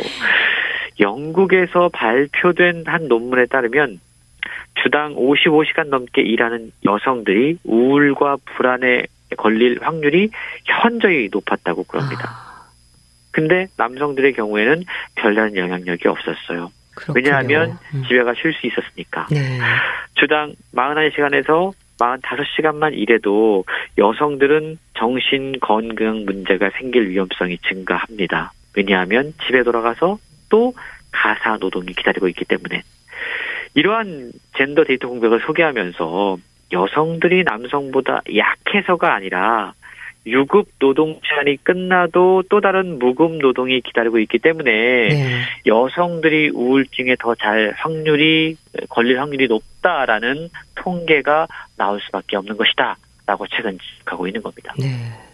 영국에서 1.00 1.90
발표된 1.90 2.84
한 2.86 3.08
논문에 3.08 3.48
따르면 3.48 4.00
주당 4.82 5.16
55시간 5.16 5.88
넘게 5.88 6.22
일하는 6.22 6.72
여성들이 6.84 7.60
우울과 7.64 8.38
불안에 8.46 9.04
걸릴 9.38 9.80
확률이 9.82 10.30
현저히 10.66 11.30
높았다고 11.32 11.84
그럽니다. 11.84 12.30
아, 12.30 12.68
근데 13.32 13.68
남성들의 13.78 14.34
경우에는 14.34 14.84
별다른 15.16 15.56
영향력이 15.56 16.08
없었어요. 16.08 16.72
그렇군요. 16.96 17.14
왜냐하면 17.16 17.78
음. 17.94 18.04
집에 18.08 18.24
가 18.24 18.34
쉴 18.34 18.54
수 18.54 18.68
있었으니까. 18.68 19.28
네. 19.32 19.60
주당 20.16 20.54
41시간에서 20.76 21.74
45시간만 22.00 22.94
일해도 22.98 23.66
여성들은 23.98 24.78
정신 24.96 25.60
건강 25.60 26.26
문제가 26.26 26.70
생길 26.78 27.10
위험성이 27.10 27.58
증가합니다. 27.60 28.52
왜냐하면 28.76 29.34
집에 29.46 29.64
돌아가서 29.64 30.18
또 30.50 30.74
가사 31.12 31.58
노동이 31.58 31.94
기다리고 31.94 32.28
있기 32.30 32.46
때문에. 32.46 32.82
이러한 33.76 34.32
젠더 34.58 34.84
데이터 34.84 35.08
공백을 35.08 35.42
소개하면서 35.46 36.38
여성들이 36.72 37.44
남성보다 37.44 38.22
약해서가 38.36 39.14
아니라 39.14 39.74
유급 40.26 40.68
노동 40.80 41.20
시간이 41.24 41.58
끝나도 41.64 42.44
또 42.50 42.62
다른 42.62 42.98
무급 42.98 43.34
노동이 43.38 43.82
기다리고 43.82 44.20
있기 44.20 44.40
때문에 44.40 44.72
네. 45.10 45.42
여성들이 45.66 46.52
우울증에 46.54 47.16
더 47.20 47.36
잘 47.36 47.74
확률이 47.76 48.56
걸릴 48.90 49.20
확률이 49.20 49.48
높다라는 49.48 50.50
통계가 50.76 51.48
나올 51.76 52.00
수밖에 52.02 52.38
없는 52.38 52.56
것이다라고 52.56 53.48
최근 53.48 53.78
지적하고 53.80 54.28
있는 54.28 54.42
겁니다. 54.42 54.74
네. 54.80 54.88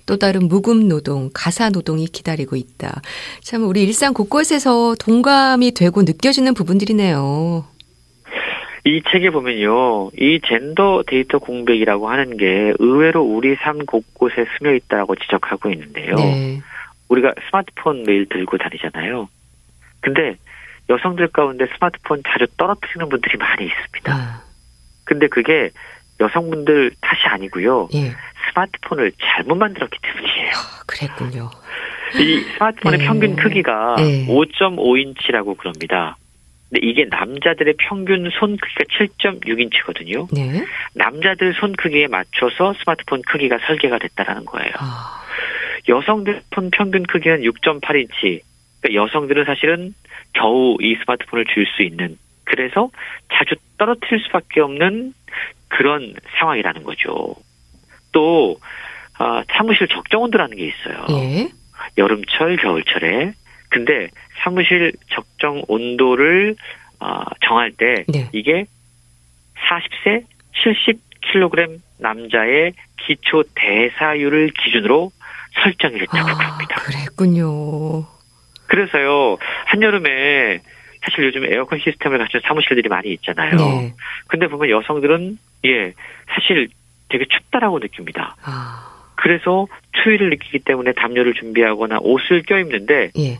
또 0.05 0.17
다른 0.17 0.47
무급 0.47 0.77
노동, 0.85 1.29
가사 1.33 1.69
노동이 1.69 2.07
기다리고 2.07 2.55
있다. 2.55 3.01
참 3.41 3.67
우리 3.67 3.83
일상 3.83 4.13
곳곳에서 4.13 4.95
동감이 4.99 5.73
되고 5.73 6.01
느껴지는 6.01 6.55
부분들이네요. 6.55 7.63
이 8.85 9.01
책에 9.11 9.29
보면요, 9.29 10.11
이 10.17 10.39
젠더 10.47 11.03
데이터 11.05 11.39
공백이라고 11.39 12.09
하는 12.09 12.37
게 12.37 12.73
의외로 12.79 13.21
우리 13.21 13.55
삶 13.55 13.85
곳곳에 13.85 14.45
스며 14.57 14.73
있다고 14.73 15.15
지적하고 15.15 15.69
있는데요. 15.71 16.15
네. 16.15 16.61
우리가 17.09 17.33
스마트폰 17.49 18.03
매일 18.03 18.27
들고 18.29 18.57
다니잖아요. 18.57 19.27
근데 20.01 20.37
여성들 20.89 21.27
가운데 21.29 21.67
스마트폰 21.75 22.23
자주 22.27 22.47
떨어뜨리는 22.57 23.09
분들이 23.09 23.37
많이 23.37 23.65
있습니다. 23.65 24.13
아, 24.13 24.41
근데 25.03 25.27
그게 25.27 25.69
여성분들 26.19 26.91
탓이 27.01 27.21
아니고요. 27.27 27.89
예. 27.93 28.11
스마트폰을 28.49 29.11
잘못 29.19 29.55
만들었기 29.55 29.97
때문이에요. 30.01 30.49
아, 30.49 30.83
그랬군요. 30.87 31.49
이 32.19 32.39
스마트폰의 32.53 32.99
네. 32.99 33.05
평균 33.05 33.35
크기가 33.35 33.95
네. 33.97 34.25
5.5인치라고 34.27 35.57
그럽니다. 35.57 36.17
근데 36.69 36.87
이게 36.87 37.05
남자들의 37.09 37.75
평균 37.79 38.29
손 38.39 38.57
크기가 38.57 38.83
7.6인치거든요. 39.07 40.27
네. 40.33 40.63
남자들 40.93 41.53
손 41.59 41.73
크기에 41.73 42.07
맞춰서 42.07 42.73
스마트폰 42.79 43.21
크기가 43.23 43.57
설계가 43.65 43.97
됐다라는 43.97 44.45
거예요. 44.45 44.71
아, 44.77 45.23
여성들 45.87 46.41
손 46.53 46.69
평균 46.71 47.03
크기는 47.03 47.41
6.8인치. 47.41 48.41
그러니까 48.81 48.93
여성들은 48.93 49.45
사실은 49.45 49.93
겨우 50.33 50.77
이 50.79 50.95
스마트폰을 51.03 51.45
줄 51.45 51.65
수 51.65 51.83
있는 51.83 52.17
그래서 52.43 52.89
자주 53.31 53.55
떨어뜨릴 53.77 54.23
수밖에 54.25 54.59
없는 54.61 55.13
그런 55.67 56.13
상황이라는 56.37 56.83
거죠. 56.83 57.35
또 58.11 58.57
아, 59.17 59.43
사무실 59.51 59.87
적정 59.87 60.23
온도라는 60.23 60.57
게 60.57 60.67
있어요. 60.67 61.05
예. 61.11 61.49
여름철, 61.97 62.57
겨울철에. 62.57 63.33
근데 63.69 64.09
사무실 64.43 64.93
적정 65.09 65.63
온도를 65.67 66.55
아, 66.99 67.23
정할 67.45 67.71
때 67.71 68.03
네. 68.07 68.29
이게 68.33 68.65
40세 69.69 70.25
70kg 70.63 71.79
남자의 71.99 72.73
기초 72.97 73.43
대사율을 73.55 74.51
기준으로 74.51 75.11
설정이 75.63 75.99
됐다고 75.99 76.29
아, 76.29 76.33
합니다. 76.33 76.75
그랬군요. 76.81 78.05
그래서요 78.67 79.37
한여름에 79.65 80.59
사실 81.01 81.25
요즘 81.25 81.45
에어컨 81.45 81.79
시스템을 81.79 82.17
갖춘 82.17 82.41
사무실들이 82.43 82.89
많이 82.89 83.11
있잖아요. 83.13 83.55
네. 83.55 83.93
근데 84.27 84.47
보면 84.47 84.69
여성들은 84.69 85.37
예 85.65 85.93
사실 86.27 86.69
되게 87.09 87.25
춥다라고 87.25 87.79
느낍니다. 87.79 88.35
아, 88.43 88.89
그래서 89.15 89.67
추위를 90.03 90.29
느끼기 90.29 90.59
때문에 90.59 90.93
담요를 90.93 91.33
준비하거나 91.33 91.99
옷을 92.01 92.43
껴입는데 92.43 93.11
예. 93.17 93.37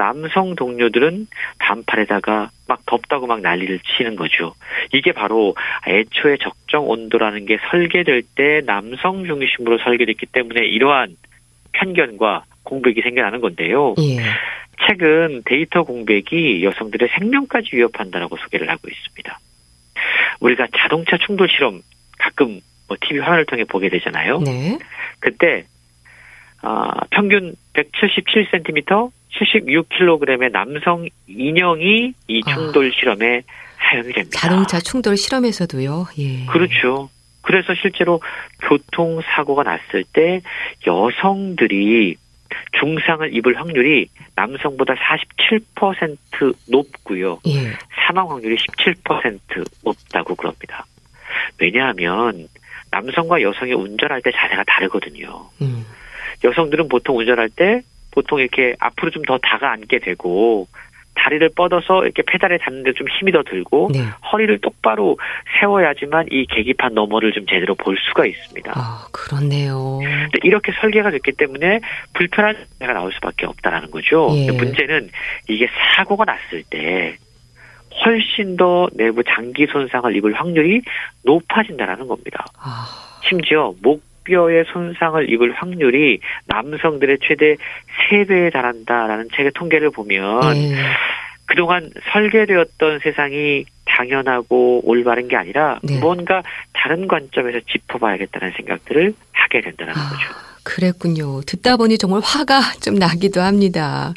남성 0.00 0.54
동료들은 0.54 1.26
반팔에다가 1.58 2.48
막 2.66 2.86
덥다고 2.86 3.26
막 3.26 3.42
난리를 3.42 3.80
치는 3.80 4.16
거죠. 4.16 4.54
이게 4.94 5.12
바로 5.12 5.54
애초에 5.86 6.38
적정 6.38 6.88
온도라는 6.88 7.44
게 7.44 7.58
설계될 7.70 8.22
때 8.34 8.62
남성 8.64 9.26
중심으로 9.26 9.76
설계됐기 9.76 10.24
때문에 10.32 10.66
이러한 10.66 11.16
편견과 11.72 12.44
공백이 12.62 13.02
생겨나는 13.02 13.42
건데요. 13.42 13.94
예. 13.98 14.22
최근 14.86 15.42
데이터 15.44 15.82
공백이 15.82 16.64
여성들의 16.64 17.10
생명까지 17.18 17.76
위협한다라고 17.76 18.38
소개를 18.38 18.70
하고 18.70 18.88
있습니다. 18.88 19.38
우리가 20.40 20.68
자동차 20.78 21.18
충돌 21.18 21.50
실험 21.50 21.82
가끔 22.18 22.60
뭐 22.88 22.96
TV 22.98 23.20
화면을 23.20 23.44
통해 23.44 23.64
보게 23.64 23.90
되잖아요. 23.90 24.38
네. 24.38 24.78
그때 25.18 25.66
아, 26.62 26.90
평균 27.10 27.54
177cm, 27.74 29.10
76kg의 29.38 30.50
남성 30.50 31.08
인형이 31.26 32.12
이 32.28 32.42
아. 32.46 32.54
충돌 32.54 32.92
실험에 32.92 33.42
사용이 33.78 34.12
됩니다. 34.12 34.38
자동차 34.38 34.78
충돌 34.80 35.16
실험에서도요. 35.16 36.06
예. 36.18 36.46
그렇죠. 36.46 37.08
그래서 37.42 37.74
실제로 37.74 38.20
교통 38.62 39.20
사고가 39.22 39.62
났을 39.62 40.04
때 40.12 40.40
여성들이 40.86 42.16
중상을 42.78 43.34
입을 43.34 43.58
확률이 43.58 44.08
남성보다 44.36 44.94
47% 44.94 46.54
높고요. 46.68 47.40
예. 47.48 47.72
사망 48.06 48.30
확률이 48.30 48.56
17% 48.56 49.38
높다고 49.84 50.34
그럽니다. 50.34 50.84
왜냐하면 51.58 52.48
남성과 52.90 53.42
여성이 53.42 53.72
운전할 53.72 54.20
때 54.22 54.30
자세가 54.32 54.64
다르거든요. 54.64 55.48
음. 55.62 55.84
여성들은 56.42 56.88
보통 56.88 57.18
운전할 57.18 57.50
때 57.50 57.82
보통 58.10 58.40
이렇게 58.40 58.74
앞으로 58.80 59.10
좀 59.10 59.22
더 59.26 59.38
다가앉게 59.38 60.00
되고 60.00 60.66
다리를 61.14 61.50
뻗어서 61.54 62.04
이렇게 62.04 62.22
페달에 62.26 62.58
닿는데 62.58 62.94
좀 62.94 63.06
힘이 63.08 63.32
더 63.32 63.42
들고 63.42 63.90
네. 63.92 64.00
허리를 64.32 64.58
똑바로 64.60 65.18
세워야지만 65.60 66.28
이 66.30 66.46
계기판 66.46 66.94
너머를 66.94 67.32
좀 67.32 67.46
제대로 67.46 67.74
볼 67.74 67.96
수가 67.98 68.24
있습니다. 68.26 68.72
아, 68.74 69.06
그렇네요. 69.12 70.00
이렇게 70.42 70.72
설계가 70.80 71.10
됐기 71.10 71.32
때문에 71.32 71.80
불편한 72.14 72.56
사가 72.78 72.92
나올 72.92 73.12
수밖에 73.12 73.46
없다라는 73.46 73.90
거죠. 73.90 74.28
예. 74.34 74.50
문제는 74.50 75.10
이게 75.48 75.68
사고가 75.96 76.24
났을 76.24 76.62
때 76.70 77.16
훨씬 78.04 78.56
더 78.56 78.88
내부 78.94 79.22
장기 79.24 79.66
손상을 79.66 80.16
입을 80.16 80.32
확률이 80.32 80.80
높아진다라는 81.24 82.06
겁니다. 82.08 82.46
아, 82.58 82.86
심지어 83.28 83.74
목 83.82 84.02
뼈의 84.30 84.64
손상을 84.72 85.30
입을 85.30 85.52
확률이 85.52 86.20
남성들의 86.46 87.18
최대 87.22 87.56
3배에 88.10 88.52
달한다라는 88.52 89.28
책의 89.34 89.52
통계를 89.54 89.90
보면 89.90 90.56
예. 90.56 90.76
그동안 91.46 91.90
설계되었던 92.12 93.00
세상이 93.02 93.64
당연하고 93.84 94.82
올바른 94.84 95.26
게 95.26 95.36
아니라 95.36 95.80
네. 95.82 95.98
뭔가 95.98 96.42
다른 96.72 97.08
관점에서 97.08 97.58
짚어봐야겠다는 97.68 98.52
생각들을 98.56 99.12
하게 99.32 99.60
된다는 99.60 99.92
아, 99.94 100.10
거죠. 100.10 100.22
그랬군요. 100.62 101.40
듣다 101.42 101.76
보니 101.76 101.98
정말 101.98 102.20
화가 102.22 102.60
좀 102.80 102.94
나기도 102.94 103.40
합니다. 103.40 104.14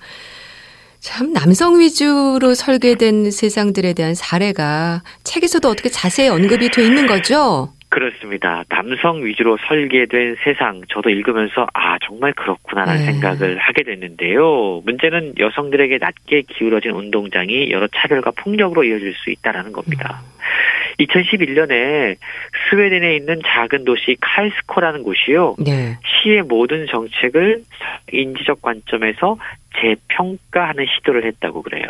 참 0.99 1.34
남성 1.34 1.80
위주로 1.80 2.53
설계된 2.53 3.32
세상들에 3.32 3.93
대한 3.93 4.14
사례가 4.14 5.01
책에서도 5.24 5.68
어떻게 5.68 5.89
자세히 5.89 6.30
언급이 6.30 6.70
돼 6.70 6.86
있는 6.86 7.07
거죠? 7.07 7.74
그렇습니다. 7.94 8.64
남성 8.70 9.24
위주로 9.24 9.56
설계된 9.68 10.38
세상, 10.44 10.82
저도 10.89 11.12
읽으면서 11.12 11.68
아 11.76 12.00
정말 12.00 12.34
그렇구나라는 12.34 13.06
네. 13.06 13.12
생각을 13.12 13.60
하게 13.60 13.84
됐는데요. 13.84 14.82
문제는 14.84 15.36
여성들에게 15.38 16.00
낮게 16.00 16.41
기울어진 16.50 16.89
운동장이 16.89 17.70
여러 17.70 17.88
차별과 17.88 18.32
폭력으로 18.32 18.84
이어질 18.84 19.14
수 19.14 19.30
있다라는 19.30 19.74
겁니다. 19.74 20.24
2011년에 21.02 22.16
스웨덴에 22.72 23.16
있는 23.16 23.39
작은 23.46 23.86
도시 23.86 24.18
칼스코라는 24.20 25.04
곳이요. 25.04 25.58
네. 25.60 25.96
시의 26.04 26.41
모든 26.41 26.88
정책을 26.88 27.62
인지적 28.12 28.64
관점에서 28.64 29.38
재평가하는 29.80 30.88
시도를 30.96 31.26
했다고 31.26 31.62
그래요. 31.62 31.86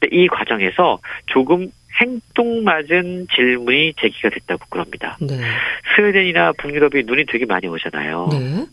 근데 0.00 0.14
이 0.14 0.26
과정에서 0.28 0.98
조금 1.26 1.68
생뚱맞은 1.98 3.28
질문이 3.34 3.94
제기가 4.00 4.30
됐다고 4.30 4.66
그럽니다. 4.68 5.16
네. 5.20 5.38
스웨덴이나 5.94 6.52
북유럽이 6.58 7.04
눈이 7.04 7.26
되게 7.26 7.46
많이 7.46 7.68
오잖아요. 7.68 8.28
네. 8.32 8.66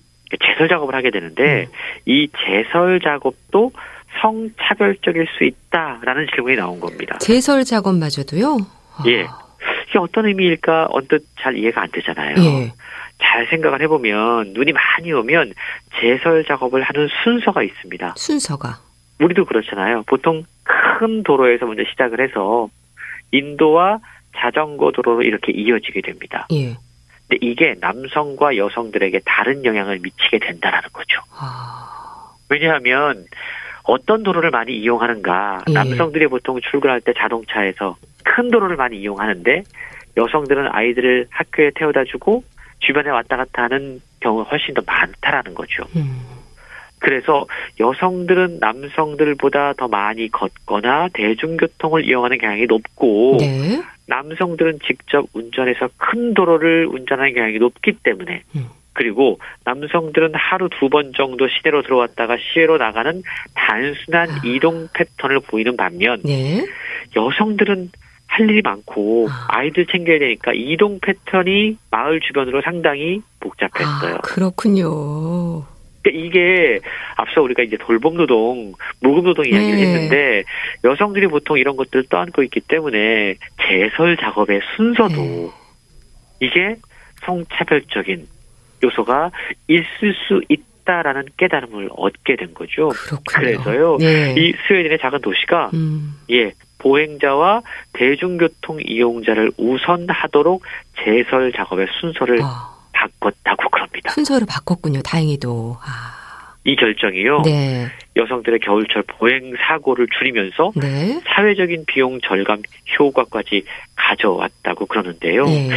제설 0.43 0.69
작업을 0.69 0.95
하게 0.95 1.11
되는데 1.11 1.63
음. 1.63 1.71
이 2.05 2.29
제설 2.45 2.99
작업도 3.01 3.71
성차별적일 4.21 5.27
수 5.37 5.43
있다라는 5.43 6.27
질문이 6.33 6.55
나온 6.55 6.79
겁니다. 6.79 7.17
제설 7.19 7.63
작업마저도요? 7.63 8.57
아, 8.97 9.03
예. 9.07 9.27
이게 9.89 9.99
어떤 9.99 10.25
의미일까 10.25 10.87
언뜻 10.89 11.25
잘 11.39 11.57
이해가 11.57 11.81
안 11.81 11.91
되잖아요. 11.91 12.35
예. 12.37 12.73
잘 13.21 13.47
생각을 13.47 13.81
해보면 13.83 14.53
눈이 14.53 14.73
많이 14.73 15.11
오면 15.13 15.53
제설 15.99 16.43
작업을 16.45 16.81
하는 16.81 17.07
순서가 17.23 17.63
있습니다. 17.63 18.15
순서가. 18.17 18.79
우리도 19.19 19.45
그렇잖아요. 19.45 20.03
보통 20.07 20.43
큰 20.63 21.23
도로에서 21.23 21.65
먼저 21.65 21.83
시작을 21.91 22.21
해서 22.21 22.69
인도와 23.31 23.99
자전거 24.35 24.91
도로로 24.91 25.23
이렇게 25.23 25.51
이어지게 25.51 26.01
됩니다. 26.01 26.47
예. 26.53 26.75
근데 27.27 27.37
이게 27.41 27.75
남성과 27.79 28.57
여성들에게 28.57 29.21
다른 29.25 29.65
영향을 29.65 29.99
미치게 29.99 30.39
된다라는 30.39 30.89
거죠. 30.91 31.21
아, 31.37 32.31
왜냐하면 32.49 33.25
어떤 33.83 34.23
도로를 34.23 34.51
많이 34.51 34.77
이용하는가? 34.77 35.63
예. 35.69 35.73
남성들이 35.73 36.27
보통 36.27 36.59
출근할 36.61 37.01
때 37.01 37.13
자동차에서 37.17 37.97
큰 38.23 38.51
도로를 38.51 38.75
많이 38.75 38.97
이용하는데 38.97 39.63
여성들은 40.17 40.67
아이들을 40.71 41.27
학교에 41.29 41.71
태워다 41.75 42.03
주고 42.05 42.43
주변에 42.79 43.09
왔다 43.09 43.37
갔다 43.37 43.63
하는 43.63 44.01
경우가 44.19 44.49
훨씬 44.49 44.73
더 44.73 44.81
많다라는 44.85 45.53
거죠. 45.53 45.83
음. 45.95 46.40
그래서 47.01 47.45
여성들은 47.79 48.59
남성들보다 48.61 49.73
더 49.73 49.87
많이 49.87 50.29
걷거나 50.29 51.09
대중교통을 51.13 52.05
이용하는 52.05 52.37
경향이 52.37 52.67
높고 52.67 53.37
네. 53.39 53.81
남성들은 54.07 54.79
직접 54.85 55.25
운전해서 55.33 55.89
큰 55.97 56.33
도로를 56.33 56.85
운전하는 56.85 57.33
경향이 57.33 57.57
높기 57.57 57.93
때문에 58.03 58.43
음. 58.55 58.65
그리고 58.93 59.39
남성들은 59.65 60.33
하루 60.35 60.69
두 60.69 60.89
번 60.89 61.11
정도 61.15 61.47
시내로 61.47 61.81
들어왔다가 61.81 62.37
시외로 62.37 62.77
나가는 62.77 63.23
단순한 63.55 64.29
아. 64.29 64.41
이동 64.45 64.87
패턴을 64.93 65.39
보이는 65.39 65.75
반면 65.75 66.21
네. 66.23 66.63
여성들은 67.15 67.89
할 68.27 68.49
일이 68.49 68.61
많고 68.61 69.27
아. 69.29 69.47
아이들 69.49 69.85
챙겨야 69.87 70.19
되니까 70.19 70.51
이동 70.53 70.99
패턴이 71.01 71.77
마을 71.89 72.19
주변으로 72.19 72.61
상당히 72.61 73.21
복잡했어요. 73.39 74.15
아, 74.15 74.17
그렇군요. 74.19 75.63
그러니까 76.01 76.25
이게 76.25 76.79
앞서 77.15 77.41
우리가 77.41 77.63
이제 77.63 77.77
돌봄 77.77 78.17
노동, 78.17 78.73
무급 79.01 79.25
노동 79.25 79.45
이야기를 79.45 79.75
네. 79.75 79.81
했는데 79.81 80.43
여성들이 80.83 81.27
보통 81.27 81.57
이런 81.57 81.75
것들을 81.75 82.05
떠안고 82.09 82.43
있기 82.43 82.61
때문에 82.61 83.35
제설 83.61 84.17
작업의 84.17 84.61
순서도 84.75 85.15
네. 85.15 85.49
이게 86.39 86.75
성차별적인 87.25 88.25
요소가 88.83 89.31
있을 89.67 90.13
수 90.27 90.41
있다라는 90.49 91.25
깨달음을 91.37 91.89
얻게 91.95 92.35
된 92.35 92.53
거죠. 92.53 92.89
그렇군요. 92.89 93.21
그래서요, 93.27 93.97
네. 93.99 94.33
이 94.37 94.53
스웨덴의 94.67 94.97
작은 94.99 95.21
도시가 95.21 95.69
음. 95.73 96.15
예 96.31 96.51
보행자와 96.79 97.61
대중교통 97.93 98.79
이용자를 98.83 99.51
우선하도록 99.57 100.63
제설 101.03 101.51
작업의 101.51 101.87
순서를 101.99 102.39
아, 102.41 102.70
바꿨다고 103.01 103.69
그럽니다. 103.69 104.11
순서를 104.11 104.47
바꿨군요. 104.47 105.01
다행히도. 105.01 105.77
아. 105.81 106.21
이 106.63 106.75
결정이요. 106.75 107.41
네. 107.43 107.87
여성들의 108.15 108.59
겨울철 108.59 109.03
보행 109.07 109.53
사고를 109.65 110.07
줄이면서 110.19 110.71
네. 110.75 111.19
사회적인 111.25 111.85
비용 111.87 112.19
절감 112.21 112.61
효과까지 112.99 113.63
가져왔다고 113.95 114.85
그러는데요. 114.85 115.45
네. 115.45 115.69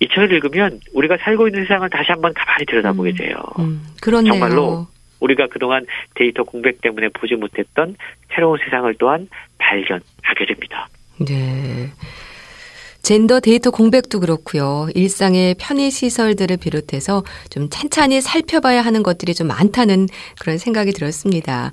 이 0.00 0.08
책을 0.08 0.30
읽으면 0.32 0.80
우리가 0.92 1.16
살고 1.22 1.48
있는 1.48 1.62
세상을 1.62 1.88
다시 1.88 2.12
한번 2.12 2.34
가만히 2.34 2.66
들여다보게 2.66 3.10
음. 3.10 3.16
돼요. 3.16 3.36
음, 3.60 3.82
그렇네요. 4.02 4.32
정말로 4.32 4.86
우리가 5.20 5.46
그동안 5.46 5.86
데이터 6.14 6.42
공백 6.42 6.82
때문에 6.82 7.08
보지 7.14 7.36
못했던 7.36 7.96
새로운 8.34 8.58
세상을 8.62 8.94
또한 8.98 9.28
발견하게 9.56 10.46
됩니다. 10.48 10.86
네. 11.26 11.90
젠더 13.06 13.38
데이터 13.38 13.70
공백도 13.70 14.18
그렇고요. 14.18 14.88
일상의 14.96 15.54
편의 15.60 15.92
시설들을 15.92 16.56
비롯해서 16.56 17.22
좀 17.50 17.70
찬찬히 17.70 18.20
살펴봐야 18.20 18.82
하는 18.82 19.04
것들이 19.04 19.32
좀 19.32 19.46
많다는 19.46 20.08
그런 20.40 20.58
생각이 20.58 20.90
들었습니다. 20.90 21.70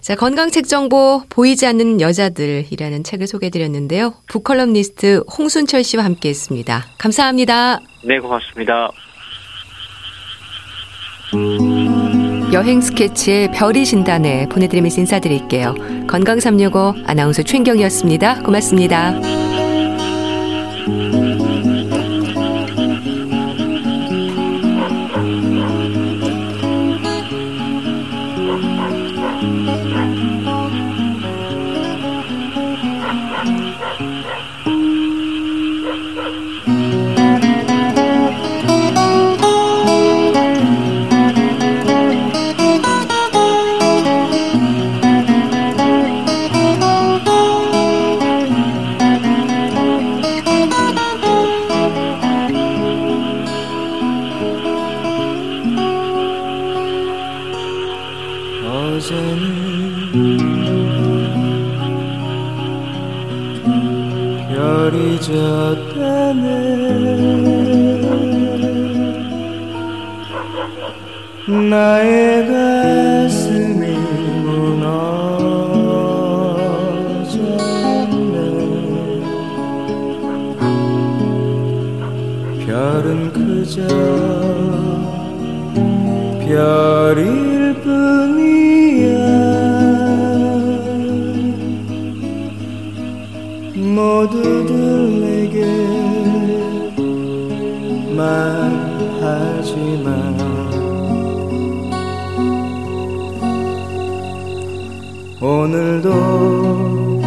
자, 0.00 0.16
건강책 0.16 0.66
정보 0.66 1.22
보이지 1.28 1.64
않는 1.68 2.00
여자들이라는 2.00 3.04
책을 3.04 3.28
소개해 3.28 3.50
드렸는데요. 3.50 4.14
북컬럼니스트 4.26 5.22
홍순철 5.38 5.84
씨와 5.84 6.04
함께 6.04 6.30
했습니다. 6.30 6.84
감사합니다. 6.98 7.78
네, 8.02 8.18
고맙습니다. 8.18 8.90
여행 12.52 12.80
스케치의 12.80 13.52
별이 13.52 13.84
진단에 13.84 14.48
보내드리면서 14.48 15.00
인사드릴게요. 15.02 15.76
건강 16.08 16.40
365 16.40 16.94
아나운서 17.06 17.44
최인경이었습니다. 17.44 18.42
고맙습니다. 18.42 19.20
하지만 99.74 100.38
오늘도 105.42 107.20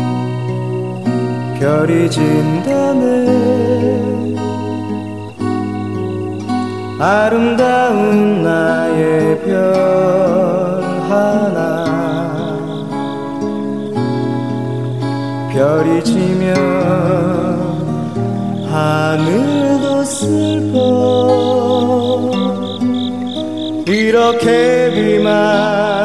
별이 1.59 2.09
진다네 2.09 3.27
아름다운 6.99 8.41
나의 8.43 9.41
별 9.41 10.83
하나. 11.09 11.85
별이 15.51 16.01
지면 16.01 16.55
하늘도 18.71 20.03
슬퍼 20.05 21.66
이렇게 23.89 24.91
비만 24.93 25.96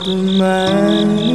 어둠 0.00 1.29